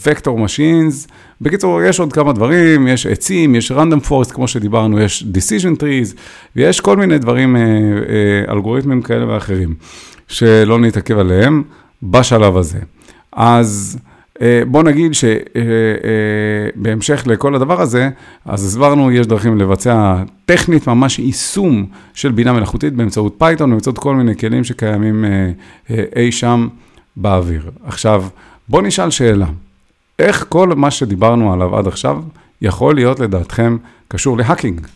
[0.05, 5.25] Vector Machines, בקיצור, יש עוד כמה דברים, יש עצים, יש random forest, כמו שדיברנו, יש
[5.35, 6.17] decision trees,
[6.57, 9.75] ויש כל מיני דברים, אה, אה, אלגוריתמים כאלה ואחרים,
[10.29, 11.63] שלא נתעכב עליהם
[12.03, 12.79] בשלב הזה.
[13.33, 13.99] אז
[14.43, 15.13] אה, בוא נגיד
[16.75, 18.09] שבהמשך לכל הדבר הזה,
[18.45, 24.15] אז הסברנו, יש דרכים לבצע טכנית, ממש יישום של בינה מלאכותית באמצעות Python, באמצעות כל
[24.17, 25.25] מיני כלים שקיימים
[26.17, 26.69] אי שם
[27.17, 27.71] באוויר.
[27.85, 28.25] עכשיו,
[28.69, 29.47] בוא נשאל שאלה.
[30.21, 32.23] איך כל מה שדיברנו עליו עד עכשיו
[32.63, 33.77] יכול להיות לדעתכם
[34.09, 34.87] קשור ל hacking?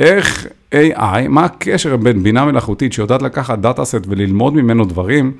[0.00, 5.32] איך AI, מה הקשר בין בינה מלאכותית שיודעת לקחת data set וללמוד ממנו דברים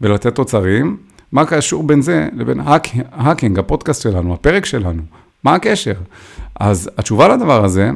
[0.00, 0.96] ולתת תוצרים,
[1.32, 2.60] מה קשור בין זה לבין
[3.12, 5.02] hacking, הפודקאסט שלנו, הפרק שלנו?
[5.44, 5.94] מה הקשר?
[6.60, 7.90] אז התשובה לדבר הזה,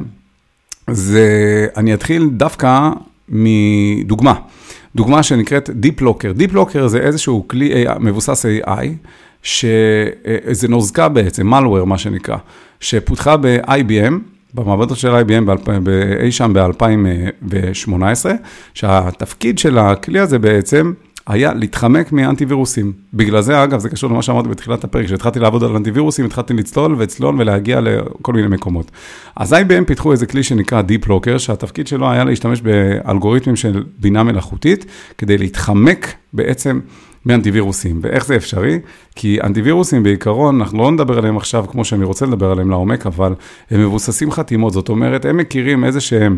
[0.89, 2.89] זה, אני אתחיל דווקא
[3.29, 4.33] מדוגמה.
[4.95, 6.39] דוגמה שנקראת Deep Locker.
[6.39, 8.85] Deep Locker זה איזשהו כלי מבוסס AI,
[9.45, 12.37] שזה נוזקה בעצם, malware מה שנקרא,
[12.79, 14.13] שפותחה ב-IBM,
[14.53, 15.69] במעבדות של IBM
[16.21, 18.25] אי שם ב-2018,
[18.73, 20.93] שהתפקיד של הכלי הזה בעצם
[21.27, 22.93] היה להתחמק מאנטיווירוסים.
[23.13, 26.95] בגלל זה, אגב, זה קשור למה שאמרתי בתחילת הפרק, כשהתחלתי לעבוד על אנטיווירוסים, התחלתי לצלול
[26.95, 28.91] ולצלול ולהגיע לכל מיני מקומות.
[29.35, 34.23] אז IBM פיתחו איזה כלי שנקרא Deep Locker, שהתפקיד שלו היה להשתמש באלגוריתמים של בינה
[34.23, 34.85] מלאכותית,
[35.17, 36.79] כדי להתחמק בעצם
[37.25, 37.99] מאנטיווירוסים.
[38.01, 38.79] ואיך זה אפשרי?
[39.15, 43.33] כי אנטיווירוסים בעיקרון, אנחנו לא נדבר עליהם עכשיו כמו שאני רוצה לדבר עליהם לעומק, אבל
[43.71, 46.37] הם מבוססים חתימות, זאת אומרת, הם מכירים איזה שהם,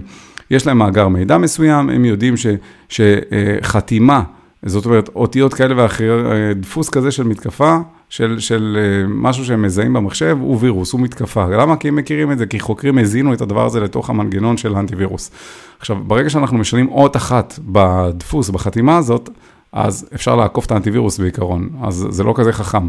[0.51, 2.47] יש להם מאגר מידע מסוים, הם יודעים ש,
[2.89, 4.23] שחתימה,
[4.65, 7.77] זאת אומרת, אותיות כאלה ואחר, דפוס כזה של מתקפה,
[8.09, 11.47] של, של משהו שהם מזהים במחשב, הוא וירוס, הוא מתקפה.
[11.47, 11.75] למה?
[11.75, 15.31] כי הם מכירים את זה, כי חוקרים הזינו את הדבר הזה לתוך המנגנון של האנטיווירוס.
[15.79, 19.29] עכשיו, ברגע שאנחנו משנים אות אחת בדפוס, בחתימה הזאת,
[19.77, 22.87] אז אפשר לעקוף את האנטיווירוס בעיקרון, אז זה לא כזה חכם.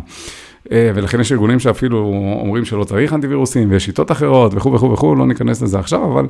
[0.72, 1.98] אה, ולכן יש ארגונים שאפילו
[2.40, 6.26] אומרים שלא צריך אנטיווירוסים, ויש שיטות אחרות וכו' וכו' וכו', לא ניכנס לזה עכשיו, אבל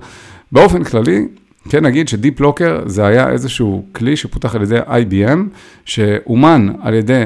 [0.52, 1.26] באופן כללי,
[1.68, 5.38] כן נגיד שדיפ לוקר זה היה איזשהו כלי שפותח על ידי IBM,
[5.84, 7.24] שאומן על ידי,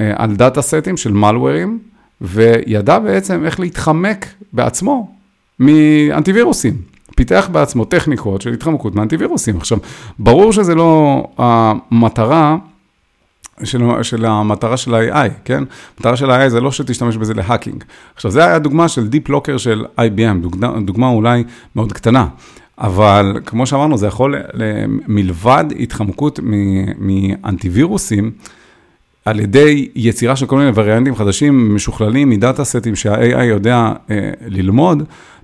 [0.00, 1.78] אה, על דאטה סטים של מלוורים,
[2.20, 5.16] וידע בעצם איך להתחמק בעצמו
[5.60, 6.95] מאנטיווירוסים.
[7.16, 9.56] פיתח בעצמו טכניקות של התחמקות מאנטיווירוסים.
[9.56, 9.78] עכשיו,
[10.18, 12.56] ברור שזה לא המטרה
[13.64, 15.64] של, של המטרה של ה-AI, כן?
[15.96, 17.84] המטרה של ה-AI זה לא שתשתמש בזה להאקינג.
[18.14, 21.44] עכשיו, זה היה דוגמה של Deep Locker של IBM, דוגמה, דוגמה אולי
[21.76, 22.26] מאוד קטנה.
[22.78, 24.34] אבל כמו שאמרנו, זה יכול,
[25.08, 26.40] מלבד התחמקות
[26.98, 28.32] מאנטיווירוסים,
[29.24, 34.30] על ידי יצירה של כל מיני וריאנטים חדשים, משוכללים מ data setים שה-AI יודע אה,
[34.46, 35.02] ללמוד,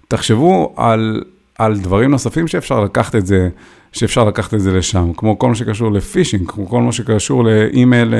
[0.09, 1.23] תחשבו על
[1.64, 3.48] על דברים נוספים שאפשר לקחת את זה,
[3.92, 7.44] שאפשר לקחת את זה לשם, כמו כל מה שקשור ל phishing, כמו כל מה שקשור
[7.45, 8.15] ל email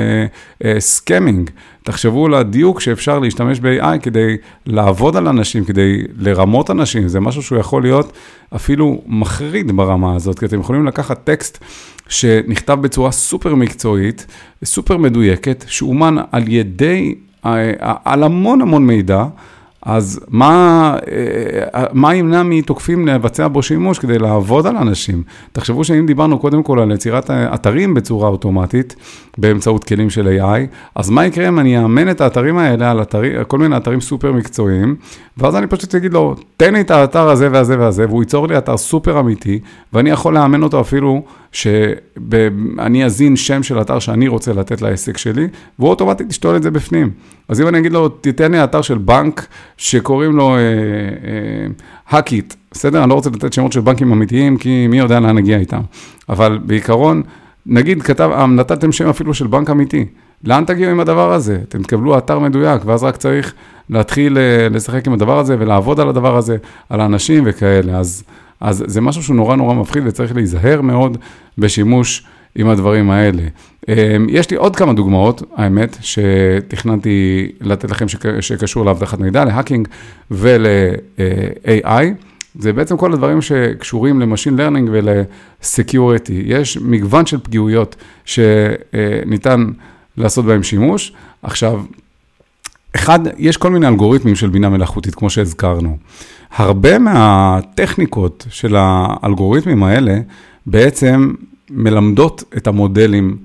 [0.79, 1.47] scamming.
[1.47, 7.07] אה, אה, תחשבו על הדיוק שאפשר להשתמש ב-AI כדי לעבוד על אנשים, כדי לרמות אנשים,
[7.07, 8.13] זה משהו שהוא יכול להיות
[8.55, 11.63] אפילו מחריד ברמה הזאת, כי אתם יכולים לקחת טקסט
[12.07, 14.25] שנכתב בצורה סופר מקצועית,
[14.63, 17.47] סופר מדויקת, שאומן על ידי, uh,
[18.05, 19.25] על המון המון מידע.
[19.85, 20.95] אז מה,
[21.75, 25.23] אה, מה ימנע מתוקפים לבצע בו שימוש כדי לעבוד על אנשים?
[25.51, 28.95] תחשבו שאם דיברנו קודם כל על יצירת אתרים בצורה אוטומטית,
[29.37, 33.43] באמצעות כלים של AI, אז מה יקרה אם אני אאמן את האתרים האלה על אתרים,
[33.47, 34.95] כל מיני אתרים סופר מקצועיים,
[35.37, 38.57] ואז אני פשוט אגיד לו, תן לי את האתר הזה והזה והזה, והוא ייצור לי
[38.57, 39.59] אתר סופר אמיתי,
[39.93, 45.47] ואני יכול לאמן אותו אפילו שאני אזין שם של אתר שאני רוצה לתת לעסק שלי,
[45.79, 47.11] והוא אוטומטית ישתול את זה בפנים.
[47.47, 50.55] אז אם אני אגיד לו, תיתן לי אתר של בנק שקוראים לו
[52.09, 53.03] האקיט, אה, אה, בסדר?
[53.03, 55.81] אני לא רוצה לתת שמות של בנקים אמיתיים, כי מי יודע לאן נגיע איתם.
[56.29, 57.21] אבל בעיקרון,
[57.65, 60.05] נגיד כתב, נתתם שם אפילו של בנק אמיתי.
[60.43, 61.59] לאן תגיעו עם הדבר הזה?
[61.69, 63.53] אתם תקבלו אתר מדויק, ואז רק צריך
[63.89, 66.57] להתחיל אה, לשחק עם הדבר הזה ולעבוד על הדבר הזה,
[66.89, 67.99] על האנשים וכאלה.
[67.99, 68.23] אז,
[68.63, 71.17] אז זה משהו שהוא נורא נורא מפחיד וצריך להיזהר מאוד
[71.57, 73.43] בשימוש עם הדברים האלה.
[73.89, 78.05] אה, יש לי עוד כמה דוגמאות, האמת, שתכננתי לתת לכם
[78.39, 79.87] שקשור לאבטחת מידע, ל hacking
[80.31, 82.03] ול-AI.
[82.59, 86.43] זה בעצם כל הדברים שקשורים ל machine learning ול security.
[86.45, 87.95] יש מגוון של פגיעויות
[88.25, 89.65] שניתן
[90.17, 91.13] לעשות בהם שימוש.
[91.43, 91.81] עכשיו,
[92.95, 95.97] אחד, יש כל מיני אלגוריתמים של בינה מלאכותית, כמו שהזכרנו.
[96.55, 100.19] הרבה מהטכניקות של האלגוריתמים האלה,
[100.65, 101.33] בעצם
[101.69, 103.37] מלמדות את המודלים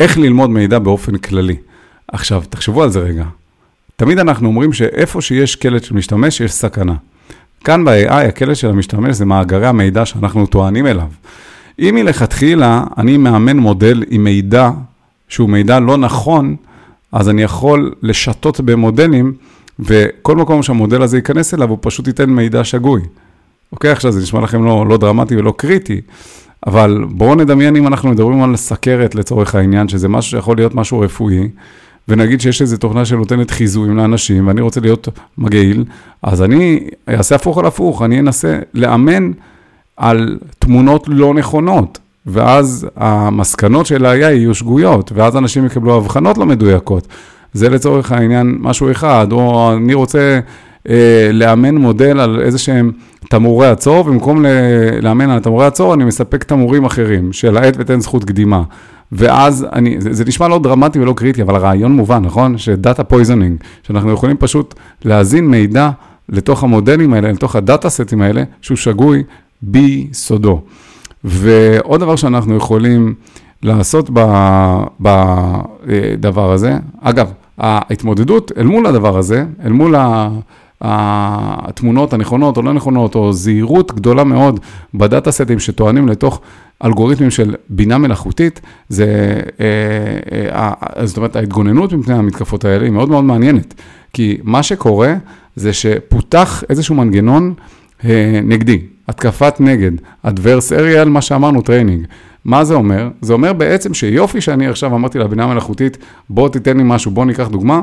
[0.00, 1.56] איך ללמוד מידע באופן כללי.
[2.08, 3.24] עכשיו, תחשבו על זה רגע.
[3.96, 6.94] תמיד אנחנו אומרים שאיפה שיש קלט של משתמש, יש סכנה.
[7.64, 11.08] כאן ב-AI, הקלט של המשתמש זה מאגרי המידע שאנחנו טוענים אליו.
[11.78, 14.70] אם מלכתחילה אני מאמן מודל עם מידע
[15.28, 16.56] שהוא מידע לא נכון,
[17.12, 19.32] אז אני יכול לשתות במודלים,
[19.78, 23.02] וכל מקום שהמודל הזה ייכנס אליו, הוא פשוט ייתן מידע שגוי.
[23.72, 26.00] אוקיי, עכשיו זה נשמע לכם לא, לא דרמטי ולא קריטי,
[26.66, 31.00] אבל בואו נדמיין אם אנחנו מדברים על סכרת לצורך העניין, שזה משהו שיכול להיות משהו
[31.00, 31.48] רפואי,
[32.08, 35.08] ונגיד שיש איזו תוכנה שנותנת חיזויים לאנשים, ואני רוצה להיות
[35.38, 35.84] מגעיל,
[36.22, 39.30] אז אני אעשה הפוך על הפוך, אני אנסה לאמן
[39.96, 46.46] על תמונות לא נכונות, ואז המסקנות של ה-AI יהיו שגויות, ואז אנשים יקבלו אבחנות לא
[46.46, 47.08] מדויקות.
[47.54, 50.40] זה לצורך העניין משהו אחד, או אני רוצה
[50.88, 52.92] אה, לאמן מודל על איזה שהם
[53.28, 54.44] תמרורי עצור, ובמקום
[55.02, 58.62] לאמן על תמרורי עצור, אני מספק תמרורים אחרים, של האט ותן זכות קדימה.
[59.12, 62.58] ואז אני, זה, זה נשמע לא דרמטי ולא קריטי, אבל הרעיון מובן, נכון?
[62.58, 65.90] ש data poisoning, שאנחנו יכולים פשוט להזין מידע
[66.28, 69.22] לתוך המודלים האלה, לתוך הדאטה סטים האלה, שהוא שגוי
[69.62, 70.60] ביסודו.
[71.24, 73.14] ועוד דבר שאנחנו יכולים
[73.62, 74.10] לעשות
[75.00, 79.94] בדבר הזה, אגב, ההתמודדות אל מול הדבר הזה, אל מול
[80.80, 84.60] התמונות הנכונות או לא נכונות, או זהירות גדולה מאוד
[84.94, 86.40] בדאטה סטים שטוענים לתוך
[86.84, 93.08] אלגוריתמים של בינה מלאכותית, זה, אה, אה, זאת אומרת, ההתגוננות מפני המתקפות האלה היא מאוד
[93.08, 93.74] מאוד מעניינת.
[94.12, 95.14] כי מה שקורה
[95.56, 97.54] זה שפותח איזשהו מנגנון
[98.04, 99.90] אה, נגדי, התקפת נגד,
[100.26, 102.06] adversarial, מה שאמרנו, training.
[102.44, 103.08] מה זה אומר?
[103.20, 105.98] זה אומר בעצם שיופי שאני עכשיו אמרתי לבינה מלאכותית,
[106.30, 107.80] בוא תיתן לי משהו, בוא ניקח דוגמה.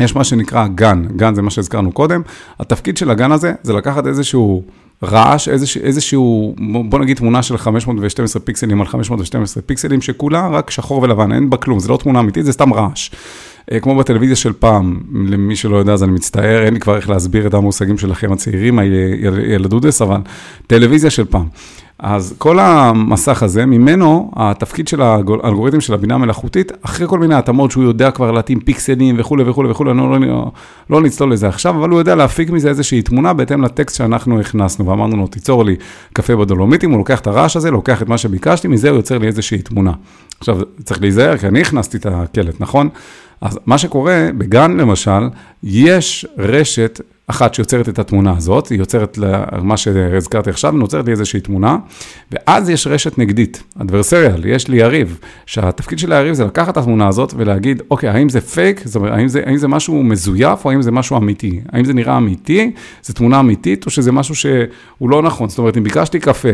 [0.00, 2.22] יש מה שנקרא GAN, GAN זה מה שהזכרנו קודם.
[2.60, 4.62] התפקיד של ה GAN הזה זה לקחת איזשהו
[5.02, 6.54] רעש, איזשהו, איזשהו,
[6.88, 11.56] בוא נגיד תמונה של 512 פיקסלים על 512 פיקסלים, שכולה רק שחור ולבן, אין בה
[11.56, 13.10] כלום, זה לא תמונה אמיתית, זה סתם רעש.
[13.72, 17.10] אה, כמו בטלוויזיה של פעם, למי שלא יודע אז אני מצטער, אין לי כבר איך
[17.10, 20.20] להסביר את המושגים שלכם הצעירים, הילדודס, אבל
[20.66, 21.46] טלוויזיה של פעם.
[22.02, 27.70] אז כל המסך הזה, ממנו התפקיד של האלגוריתם של הבינה המלאכותית, אחרי כל מיני התאמות
[27.70, 30.50] שהוא יודע כבר להתאים פיקסלים וכולי וכולי וכולי, לא, לא,
[30.90, 34.86] לא נצלול לזה עכשיו, אבל הוא יודע להפיק מזה איזושהי תמונה בהתאם לטקסט שאנחנו הכנסנו,
[34.86, 35.76] ואמרנו לו, תיצור לי
[36.12, 39.26] קפה בדולומיטים, הוא לוקח את הרעש הזה, לוקח את מה שביקשתי, מזה הוא יוצר לי
[39.26, 39.92] איזושהי תמונה.
[40.40, 42.88] עכשיו, צריך להיזהר, כי אני הכנסתי את הקלט, נכון?
[43.40, 45.20] אז מה שקורה, בגן למשל,
[45.62, 47.00] יש רשת
[47.30, 49.18] אחת שיוצרת את התמונה הזאת, היא יוצרת
[49.62, 51.76] מה שהזכרתי עכשיו, נוצרת לי איזושהי תמונה,
[52.32, 57.08] ואז יש רשת נגדית, אדברסריאל, יש לי יריב, שהתפקיד של היריב זה לקחת את התמונה
[57.08, 60.70] הזאת ולהגיד, אוקיי, האם זה פייק, זאת אומרת, האם זה, האם זה משהו מזויף או
[60.70, 61.60] האם זה משהו אמיתי?
[61.72, 65.48] האם זה נראה אמיתי, זו תמונה אמיתית, או שזה משהו שהוא לא נכון?
[65.48, 66.48] זאת אומרת, אם ביקשתי קפה,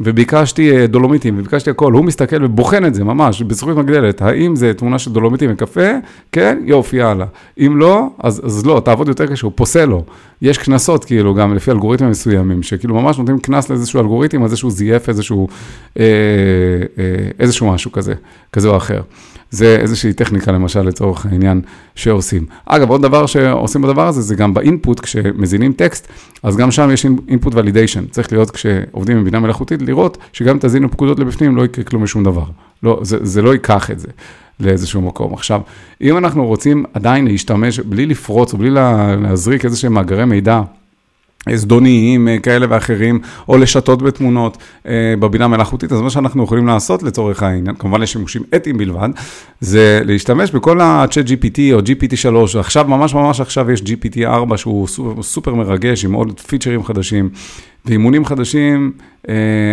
[0.00, 4.74] וביקשתי אה, דולומיטים, וביקשתי הכל, הוא מסתכל ובוחן את זה ממש, בזכות מגדלת, האם זה
[4.74, 5.90] תמונה של דולומיטים וקפה?
[6.32, 7.26] כן, יופי, יאללה.
[7.58, 10.04] אם לא, אז, אז לא, תעבוד יותר קשה, הוא פוסל לו.
[10.42, 14.70] יש קנסות, כאילו, גם לפי אלגוריתמים מסוימים, שכאילו ממש נותנים קנס לאיזשהו אלגוריתם, אז איזשהו
[14.70, 15.48] זייף איזשהו,
[15.98, 16.04] אה,
[16.98, 18.14] אה, איזשהו משהו כזה,
[18.52, 19.00] כזה או אחר.
[19.50, 21.60] זה איזושהי טכניקה, למשל, לצורך העניין,
[21.94, 22.46] שעושים.
[22.66, 26.08] אגב, עוד דבר שעושים בדבר הזה, זה גם באינפוט, כשמזינים טקסט,
[26.42, 28.04] אז גם שם יש אינפוט ולידיישן.
[28.10, 32.24] צריך להיות, כשעובדים עם בינה מלאכותית, לראות שגם תזינו פקודות לבפנים, לא יקרה כלום משום
[32.24, 32.44] דבר.
[32.82, 34.08] לא, זה, זה לא ייקח את זה.
[34.64, 35.34] לאיזשהו מקום.
[35.34, 35.60] עכשיו,
[36.00, 40.62] אם אנחנו רוצים עדיין להשתמש, בלי לפרוץ או בלי להזריק איזה שהם מאגרי מידע,
[41.54, 47.02] זדוניים אה, כאלה ואחרים, או לשתות בתמונות אה, בבינה מלאכותית, אז מה שאנחנו יכולים לעשות
[47.02, 49.08] לצורך העניין, כמובן לשימושים אתיים בלבד,
[49.60, 54.56] זה להשתמש בכל ה-chat GPT או GPT 3, עכשיו, ממש ממש עכשיו יש GPT 4
[54.56, 54.88] שהוא
[55.22, 57.30] סופר מרגש עם עוד פיצ'רים חדשים.
[57.84, 58.92] ואימונים חדשים,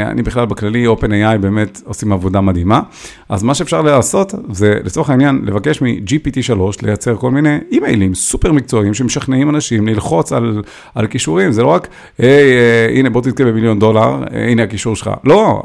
[0.05, 2.81] אני בכלל בכללי, OpenAI באמת עושים עבודה מדהימה.
[3.29, 8.93] אז מה שאפשר לעשות זה לצורך העניין לבקש מ-GPT3 לייצר כל מיני אימיילים סופר מקצועיים
[8.93, 10.62] שמשכנעים אנשים ללחוץ על,
[10.95, 14.95] על כישורים, זה לא רק, היי, אה, הנה בוא תתקבל במיליון דולר, אה, הנה הכישור
[14.95, 15.09] שלך.
[15.23, 15.63] לא,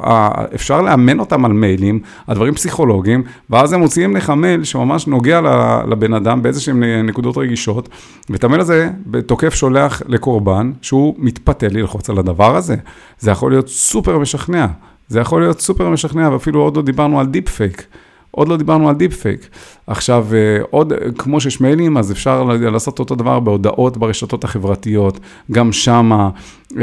[0.55, 5.41] אפשר לאמן אותם על מיילים, על דברים פסיכולוגיים, ואז הם מוציאים לך מייל שממש נוגע
[5.89, 7.89] לבן אדם באיזשהן נקודות רגישות,
[8.31, 8.91] ואת המייל הזה
[9.27, 12.15] תוקף שולח לקורבן שהוא מתפתה ללחוץ על.
[12.25, 12.77] הדבר הזה.
[13.19, 14.67] זה יכול להיות סופר משכנע.
[15.09, 17.87] זה יכול להיות סופר משכנע, ואפילו עוד לא דיברנו על deep fake.
[18.31, 19.49] עוד לא דיברנו על deep fake.
[19.87, 25.21] עכשיו, אה, עוד, כמו שיש מיילים, אז אפשר לעשות אותו דבר בהודעות ברשתות החברתיות,
[25.53, 26.31] גם שמה,
[26.77, 26.83] אה,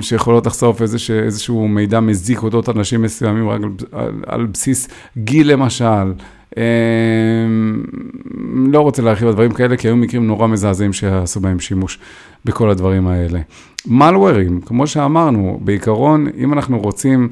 [0.00, 5.52] שיכולות לחשוף איזשה, איזשהו מידע מזיק אודות אנשים מסוימים, רק על, על, על בסיס גיל
[5.52, 6.12] למשל.
[6.58, 6.62] אה,
[8.72, 11.98] לא רוצה להרחיב על דברים כאלה, כי היו מקרים נורא מזעזעים שעשו בהם שימוש
[12.46, 13.40] בכל הדברים האלה.
[13.86, 17.28] מלוורים, כמו שאמרנו, בעיקרון, אם אנחנו רוצים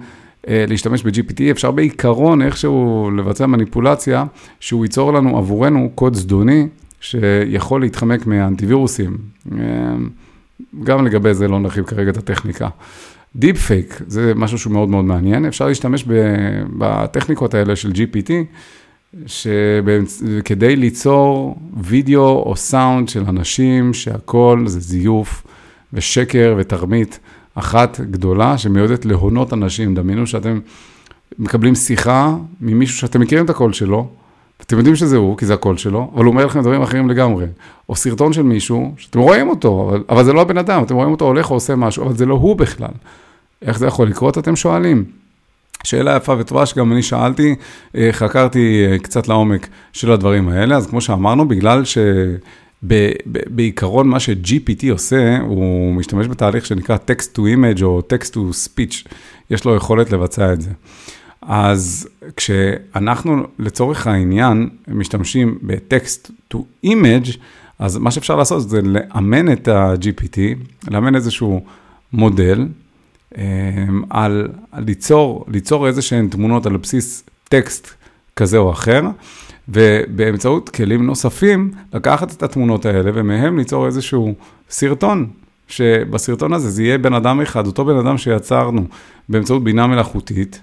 [0.48, 4.24] להשתמש ב-GPT, אפשר בעיקרון איכשהו לבצע מניפולציה,
[4.60, 6.66] שהוא ייצור לנו עבורנו קוד זדוני,
[7.00, 9.16] שיכול להתחמק מאנטיווירוסים.
[10.84, 12.68] גם לגבי זה לא נרחיב כרגע את הטכניקה.
[13.36, 16.04] deep fake זה משהו שהוא מאוד מאוד מעניין, אפשר להשתמש
[16.78, 18.30] בטכניקות האלה של GPT,
[19.26, 25.42] שכדי ליצור וידאו או סאונד של אנשים שהכל זה זיוף
[25.92, 27.18] ושקר ותרמית
[27.54, 29.94] אחת גדולה שמיועדת להונות אנשים.
[29.94, 30.60] דמיינו שאתם
[31.38, 34.08] מקבלים שיחה ממישהו שאתם מכירים את הקול שלו,
[34.60, 37.46] אתם יודעים שזה הוא, כי זה הקול שלו, אבל הוא אומר לכם דברים אחרים לגמרי.
[37.88, 41.10] או סרטון של מישהו, שאתם רואים אותו, אבל, אבל זה לא הבן אדם, אתם רואים
[41.10, 42.92] אותו הולך או עושה משהו, אבל זה לא הוא בכלל.
[43.62, 45.04] איך זה יכול לקרות, אתם שואלים.
[45.84, 47.54] שאלה יפה וטובה שגם אני שאלתי,
[47.96, 51.82] אה, חקרתי אה, קצת לעומק של הדברים האלה, אז כמו שאמרנו, בגלל
[52.82, 59.08] שבעיקרון מה ש-GPT עושה, הוא משתמש בתהליך שנקרא text to image או text to speech,
[59.50, 60.70] יש לו יכולת לבצע את זה.
[61.42, 67.36] אז כשאנחנו לצורך העניין משתמשים בטקסט to image,
[67.78, 70.38] אז מה שאפשר לעשות זה לאמן את ה-GPT,
[70.90, 71.64] לאמן איזשהו
[72.12, 72.66] מודל,
[74.10, 77.88] על, על ליצור, ליצור איזה שהן תמונות על בסיס טקסט
[78.36, 79.02] כזה או אחר,
[79.68, 84.34] ובאמצעות כלים נוספים, לקחת את התמונות האלה ומהם ליצור איזשהו
[84.70, 85.26] סרטון,
[85.68, 88.84] שבסרטון הזה זה יהיה בן אדם אחד, אותו בן אדם שיצרנו
[89.28, 90.60] באמצעות בינה מלאכותית.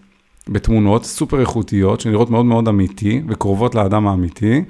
[0.48, 4.64] בתמונות סופר איכותיות, שנראות מאוד מאוד אמיתי וקרובות לאדם האמיתי.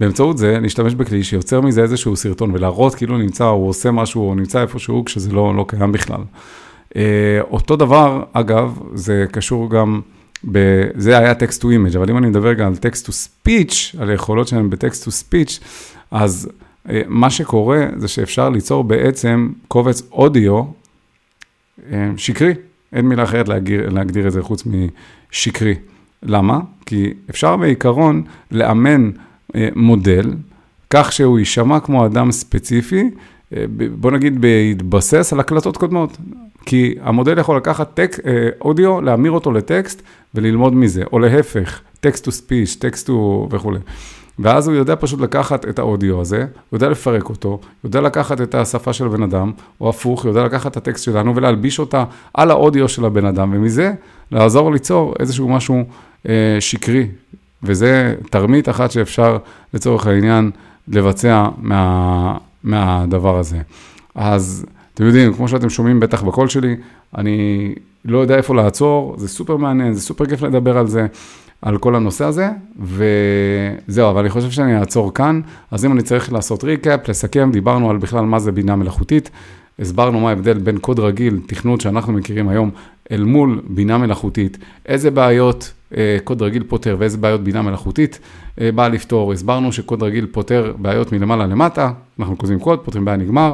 [0.00, 4.34] באמצעות זה, להשתמש בכלי שיוצר מזה איזשהו סרטון ולהראות כאילו נמצא, הוא עושה משהו, או
[4.34, 6.20] נמצא איפשהו, כשזה לא, לא קיים בכלל.
[6.90, 6.96] Uh,
[7.50, 10.00] אותו דבר, אגב, זה קשור גם,
[10.52, 10.58] ב,
[10.94, 14.10] זה היה text to image, אבל אם אני מדבר גם על text to speech, על
[14.10, 15.62] היכולות שלהם ב-text to speech,
[16.10, 16.48] אז
[16.86, 20.62] uh, מה שקורה זה שאפשר ליצור בעצם קובץ אודיו
[21.78, 21.82] uh,
[22.16, 22.54] שקרי.
[22.92, 25.74] אין מילה אחרת להגדיר, להגדיר את זה חוץ משקרי.
[26.22, 26.60] למה?
[26.86, 29.10] כי אפשר בעיקרון לאמן
[29.54, 30.34] אה, מודל,
[30.90, 33.08] כך שהוא יישמע כמו אדם ספציפי, אה,
[33.98, 36.16] בוא נגיד בהתבסס על הקלטות קודמות.
[36.66, 40.02] כי המודל יכול לקחת טק, אה, אודיו, להמיר אותו לטקסט
[40.34, 43.12] וללמוד מזה, או להפך, טקסט to speech, טקסט to
[43.50, 43.78] וכולי.
[44.38, 48.54] ואז הוא יודע פשוט לקחת את האודיו הזה, הוא יודע לפרק אותו, יודע לקחת את
[48.54, 52.88] השפה של הבן אדם, או הפוך, יודע לקחת את הטקסט שלנו ולהלביש אותה על האודיו
[52.88, 53.92] של הבן אדם, ומזה
[54.32, 55.84] לעזור ליצור איזשהו משהו
[56.28, 57.06] אה, שקרי.
[57.62, 59.38] וזה תרמית אחת שאפשר
[59.74, 60.50] לצורך העניין
[60.88, 63.58] לבצע מה, מהדבר הזה.
[64.14, 66.76] אז אתם יודעים, כמו שאתם שומעים בטח בקול שלי,
[67.18, 67.72] אני
[68.04, 71.06] לא יודע איפה לעצור, זה סופר מעניין, זה סופר כיף לדבר על זה.
[71.62, 72.48] על כל הנושא הזה,
[72.78, 75.40] וזהו, אבל אני חושב שאני אעצור כאן.
[75.70, 79.30] אז אם אני צריך לעשות ריקאפ, לסכם, דיברנו על בכלל מה זה בינה מלאכותית,
[79.78, 82.70] הסברנו מה ההבדל בין קוד רגיל, תכנות שאנחנו מכירים היום,
[83.10, 88.18] אל מול בינה מלאכותית, איזה בעיות אה, קוד רגיל פותר ואיזה בעיות בינה מלאכותית
[88.60, 89.32] אה, באה לפתור.
[89.32, 93.52] הסברנו שקוד רגיל פותר בעיות מלמעלה למטה, אנחנו כותבים קוד, פותרים בעיה נגמר,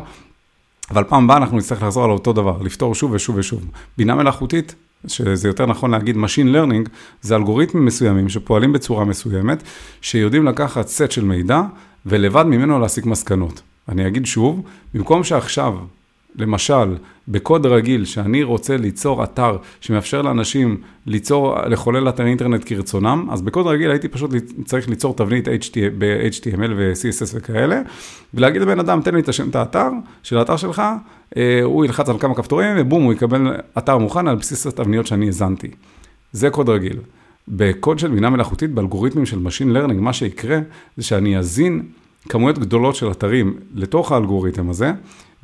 [0.90, 3.64] אבל פעם הבאה אנחנו נצטרך לחזור על אותו דבר, לפתור שוב ושוב ושוב.
[3.98, 4.74] בינה מלאכותית
[5.06, 6.88] שזה יותר נכון להגיד Machine Learning,
[7.22, 9.62] זה אלגוריתמים מסוימים שפועלים בצורה מסוימת,
[10.00, 11.62] שיודעים לקחת סט של מידע
[12.06, 13.60] ולבד ממנו להסיק מסקנות.
[13.88, 14.62] אני אגיד שוב,
[14.94, 15.74] במקום שעכשיו,
[16.36, 16.96] למשל,
[17.28, 23.66] בקוד רגיל, שאני רוצה ליצור אתר שמאפשר לאנשים ליצור, לחולל אתר אינטרנט כרצונם, אז בקוד
[23.66, 24.30] רגיל הייתי פשוט
[24.64, 25.48] צריך ליצור תבנית
[25.98, 27.80] ב-HTML ו-CSS וכאלה,
[28.34, 29.88] ולהגיד לבן אדם, תן לי את השם, את האתר
[30.22, 30.82] של האתר שלך,
[31.36, 35.26] אה, הוא ילחץ על כמה כפתורים, ובום, הוא יקבל אתר מוכן על בסיס התבניות שאני
[35.26, 35.70] האזנתי.
[36.32, 36.98] זה קוד רגיל.
[37.48, 40.58] בקוד של בינה מלאכותית, באלגוריתמים של Machine Learning, מה שיקרה
[40.96, 41.82] זה שאני אזין
[42.28, 44.92] כמויות גדולות של אתרים לתוך האלגוריתם הזה,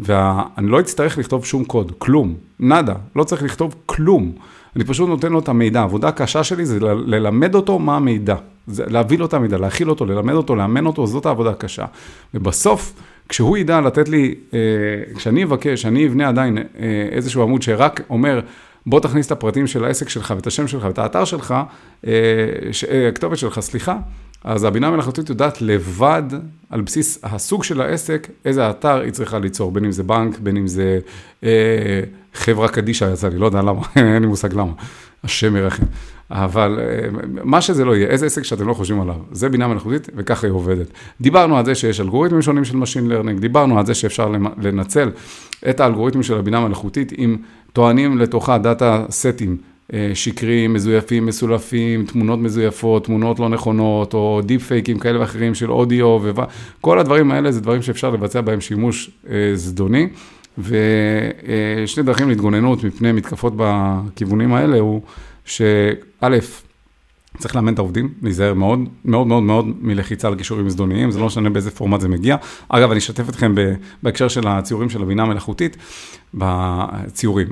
[0.01, 4.33] ואני לא אצטרך לכתוב שום קוד, כלום, נאדה, לא צריך לכתוב כלום.
[4.77, 5.81] אני פשוט נותן לו את המידע.
[5.81, 8.37] העבודה הקשה שלי זה ללמד אותו מה המידע.
[8.67, 11.85] זה להביא לו את המידע, להכיל אותו, ללמד אותו, לאמן אותו, זאת העבודה הקשה.
[12.35, 12.93] ובסוף,
[13.29, 14.59] כשהוא ידע לתת לי, אה,
[15.17, 16.63] כשאני אבקש, שאני אבנה עדיין אה,
[17.11, 18.41] איזשהו עמוד שרק אומר,
[18.87, 21.55] בוא תכניס את הפרטים של העסק שלך ואת השם שלך ואת האתר שלך,
[22.07, 22.13] אה,
[22.73, 23.97] ש, הכתובת שלך, סליחה,
[24.45, 26.23] אז הבינה המלאכותית יודעת לבד,
[26.71, 30.57] על בסיס הסוג של העסק, איזה אתר היא צריכה ליצור, בין אם זה בנק, בין
[30.57, 30.99] אם זה
[31.45, 32.01] אה,
[32.35, 34.73] חברה קדישא יצא לי, לא יודע למה, אין לי מושג למה,
[35.25, 35.85] השם ירחם.
[36.31, 37.09] אבל אה,
[37.45, 40.55] מה שזה לא יהיה, איזה עסק שאתם לא חושבים עליו, זה בינה מלאכותית וככה היא
[40.55, 40.87] עובדת.
[41.21, 44.33] דיברנו על זה שיש אלגוריתמים שונים של Machine Learning, דיברנו על זה שאפשר
[44.63, 45.11] לנצל
[45.71, 47.37] את האלגוריתמים של הבינה המלאכותית אם
[47.73, 49.72] טוענים לתוכה data setים.
[49.93, 55.71] אה, שקריים, מזויפים, מסולפים, תמונות מזויפות, תמונות לא נכונות, או deep fakeים כאלה ואחרים של
[55.71, 60.09] אודיו, וכל הדברים האלה זה דברים שאפשר לבצע בהם שימוש אה, זדוני.
[60.59, 65.03] ושני דרכים להתגוננות מפני מתקפות בכיוונים האלה הוא
[65.45, 66.29] שא',
[67.39, 71.27] צריך לאמן את העובדים, להיזהר מאוד, מאוד מאוד מאוד מלחיצה על קישורים זדוניים, זה לא
[71.27, 72.37] משנה באיזה פורמט זה מגיע.
[72.69, 73.55] אגב, אני אשתף אתכם
[74.03, 75.77] בהקשר של הציורים של הבינה המלאכותית,
[76.35, 77.47] בציורים,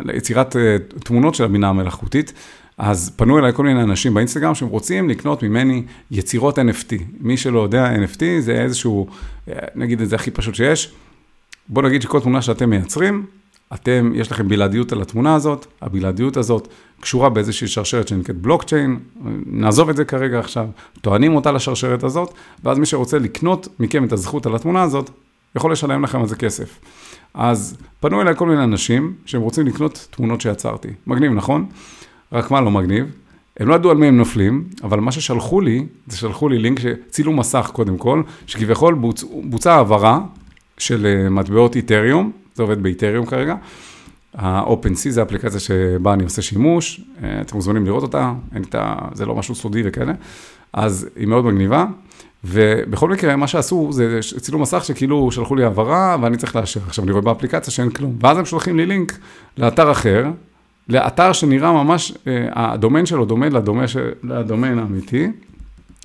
[0.00, 2.32] ליצירת אה, תמונות של הבינה המלאכותית.
[2.78, 6.92] אז פנו אליי כל מיני אנשים באינסטגרם שהם רוצים לקנות ממני יצירות NFT.
[7.20, 9.06] מי שלא יודע, NFT זה איזשהו,
[9.48, 10.92] אה, נגיד את זה הכי פשוט שיש.
[11.68, 13.26] בוא נגיד שכל תמונה שאתם מייצרים,
[13.74, 16.68] אתם, יש לכם בלעדיות על התמונה הזאת, הבלעדיות הזאת
[17.00, 18.98] קשורה באיזושהי שרשרת שנקראת בלוקצ'יין,
[19.46, 20.66] נעזוב את זה כרגע עכשיו,
[21.00, 22.34] טוענים אותה לשרשרת הזאת,
[22.64, 25.10] ואז מי שרוצה לקנות מכם את הזכות על התמונה הזאת,
[25.56, 26.80] יכול לשלם לכם על זה כסף.
[27.34, 30.88] אז פנו אליי כל מיני אנשים שהם רוצים לקנות תמונות שיצרתי.
[31.06, 31.66] מגניב, נכון?
[32.32, 33.06] רק מה לא מגניב?
[33.60, 36.80] הם לא ידעו על מי הם נופלים, אבל מה ששלחו לי, זה שלחו לי לינק
[36.80, 39.24] שצילום מסך קודם כל, שכביכול בוצ...
[39.44, 40.20] בוצעה העברה
[40.78, 43.54] של אה, מטבעות איתריום, זה עובד באיתריום כרגע.
[44.34, 48.94] ה-OpenC זה אפליקציה שבה אני עושה שימוש, אה, אתם מוזמנים לראות אותה, אין את ה...
[49.12, 50.12] זה לא משהו סודי וכאלה,
[50.72, 51.86] אז היא מאוד מגניבה,
[52.44, 56.80] ובכל מקרה, מה שעשו זה צילום מסך שכאילו שלחו לי העברה ואני צריך לאשר.
[56.86, 59.18] עכשיו, אני רואה באפליקציה שאין כלום, ואז הם שולחים לי לינק
[59.58, 60.26] לאתר אחר,
[60.88, 65.28] לאתר שנראה ממש, אה, הדומיין שלו דומה לדומה של, לדומיין האמיתי.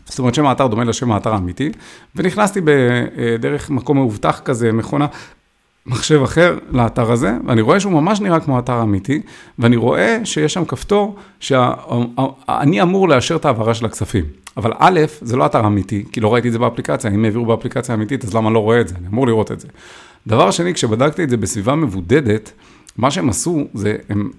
[0.05, 1.71] זאת אומרת, שם האתר דומה לשם האתר האמיתי,
[2.15, 5.07] ונכנסתי בדרך מקום מאובטח כזה, מכונה,
[5.89, 9.21] מחשב אחר לאתר הזה, ואני רואה שהוא ממש נראה כמו אתר אמיתי,
[9.59, 14.25] ואני רואה שיש שם כפתור שאני אמור לאשר את העברה של הכספים.
[14.57, 17.95] אבל א', זה לא אתר אמיתי, כי לא ראיתי את זה באפליקציה, אם העבירו באפליקציה
[17.95, 18.95] אמיתית, אז למה לא רואה את זה?
[18.99, 19.67] אני אמור לראות את זה.
[20.27, 22.51] דבר שני, כשבדקתי את זה בסביבה מבודדת,
[22.97, 24.29] מה שהם עשו זה, הם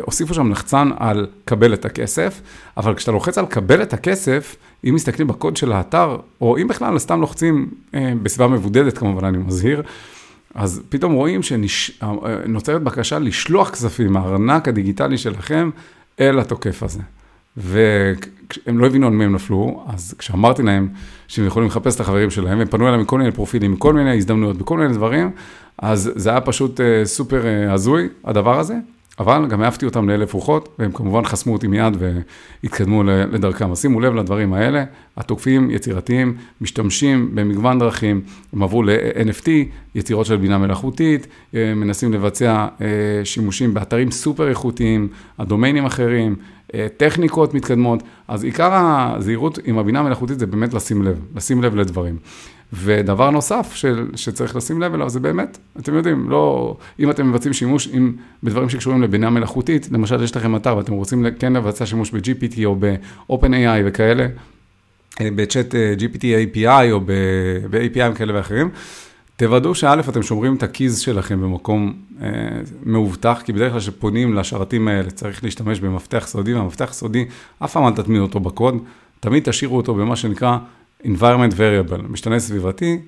[0.00, 2.40] הוסיפו שם לחצן על קבל את הכסף,
[2.76, 6.98] אבל כשאתה לוחץ על קבל את הכסף, אם מסתכלים בקוד של האתר, או אם בכלל
[6.98, 9.82] סתם לוחצים אה, בסביבה מבודדת כמובן, אני מזהיר,
[10.58, 15.70] אז פתאום רואים שנוצרת בקשה לשלוח כספים מהארנק הדיגיטלי שלכם
[16.20, 17.00] אל התוקף הזה.
[17.56, 20.88] והם לא הבינו על מי הם נפלו, אז כשאמרתי להם
[21.28, 24.58] שהם יכולים לחפש את החברים שלהם, הם פנו אליהם מכל מיני פרופילים, מכל מיני הזדמנויות,
[24.58, 25.30] בכל מיני דברים,
[25.78, 28.74] אז זה היה פשוט אה, סופר אה, הזוי, הדבר הזה,
[29.20, 33.70] אבל גם העפתי אותם לאלף רוחות, והם כמובן חסמו אותי מיד והתקדמו לדרכם.
[33.70, 34.84] אז שימו לב לדברים האלה,
[35.16, 38.20] התוקפים יצירתיים, משתמשים במגוון דרכים,
[38.52, 39.48] הם עברו ל-NFT,
[39.94, 42.66] יצירות של בינה מלאכותית, אה, מנסים לבצע
[43.24, 45.08] שימושים באתרים סופר איכותיים,
[45.38, 46.36] הדומיינים אחרים,
[46.96, 52.16] טכניקות מתקדמות, אז עיקר הזהירות עם הבינה המלאכותית זה באמת לשים לב, לשים לב לדברים.
[52.72, 57.52] ודבר נוסף של, שצריך לשים לב אליו זה באמת, אתם יודעים, לא, אם אתם מבצעים
[57.52, 62.10] שימוש עם, בדברים שקשורים לבינה מלאכותית, למשל יש לכם אתר ואתם רוצים כן לבצע שימוש
[62.10, 64.26] ב-GPT או ב-OpenAI וכאלה,
[65.20, 67.00] אה, בצ'אט אה, GPT API או
[67.70, 68.70] ב-API כאלה ואחרים,
[69.36, 72.28] תוודאו שא', אתם שומרים את הקיז שלכם במקום אה,
[72.82, 77.24] מאובטח, כי בדרך כלל כשפונים לשרתים האלה צריך להשתמש במפתח סודי, והמפתח סודי,
[77.58, 78.78] אף פעם אל תטמיעו אותו בקוד,
[79.20, 80.58] תמיד תשאירו אותו במה שנקרא
[81.04, 82.98] environment variable, משתנה סביבתי,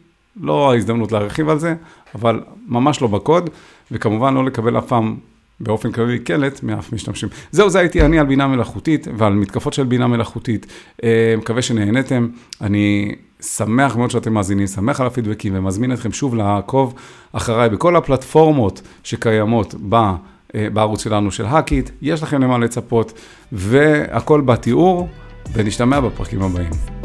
[0.41, 1.75] לא ההזדמנות להרחיב על זה,
[2.15, 3.51] אבל ממש לא בקוד,
[3.91, 5.17] וכמובן לא לקבל אף פעם
[5.61, 7.29] באופן כללי קלט מאף משתמשים.
[7.51, 10.67] זהו, זה הייתי אני על בינה מלאכותית ועל מתקפות של בינה מלאכותית.
[11.05, 12.29] אה, מקווה שנהנתם.
[12.61, 16.95] אני שמח מאוד שאתם מאזינים, שמח על הפידבקים ומזמין אתכם שוב לעקוב
[17.33, 19.95] אחריי בכל הפלטפורמות שקיימות ב...
[20.55, 23.13] אה, בערוץ שלנו של האקיט, יש לכם למה לצפות,
[23.53, 25.09] והכל בתיאור,
[25.53, 27.00] ונשתמע בפרקים הבאים.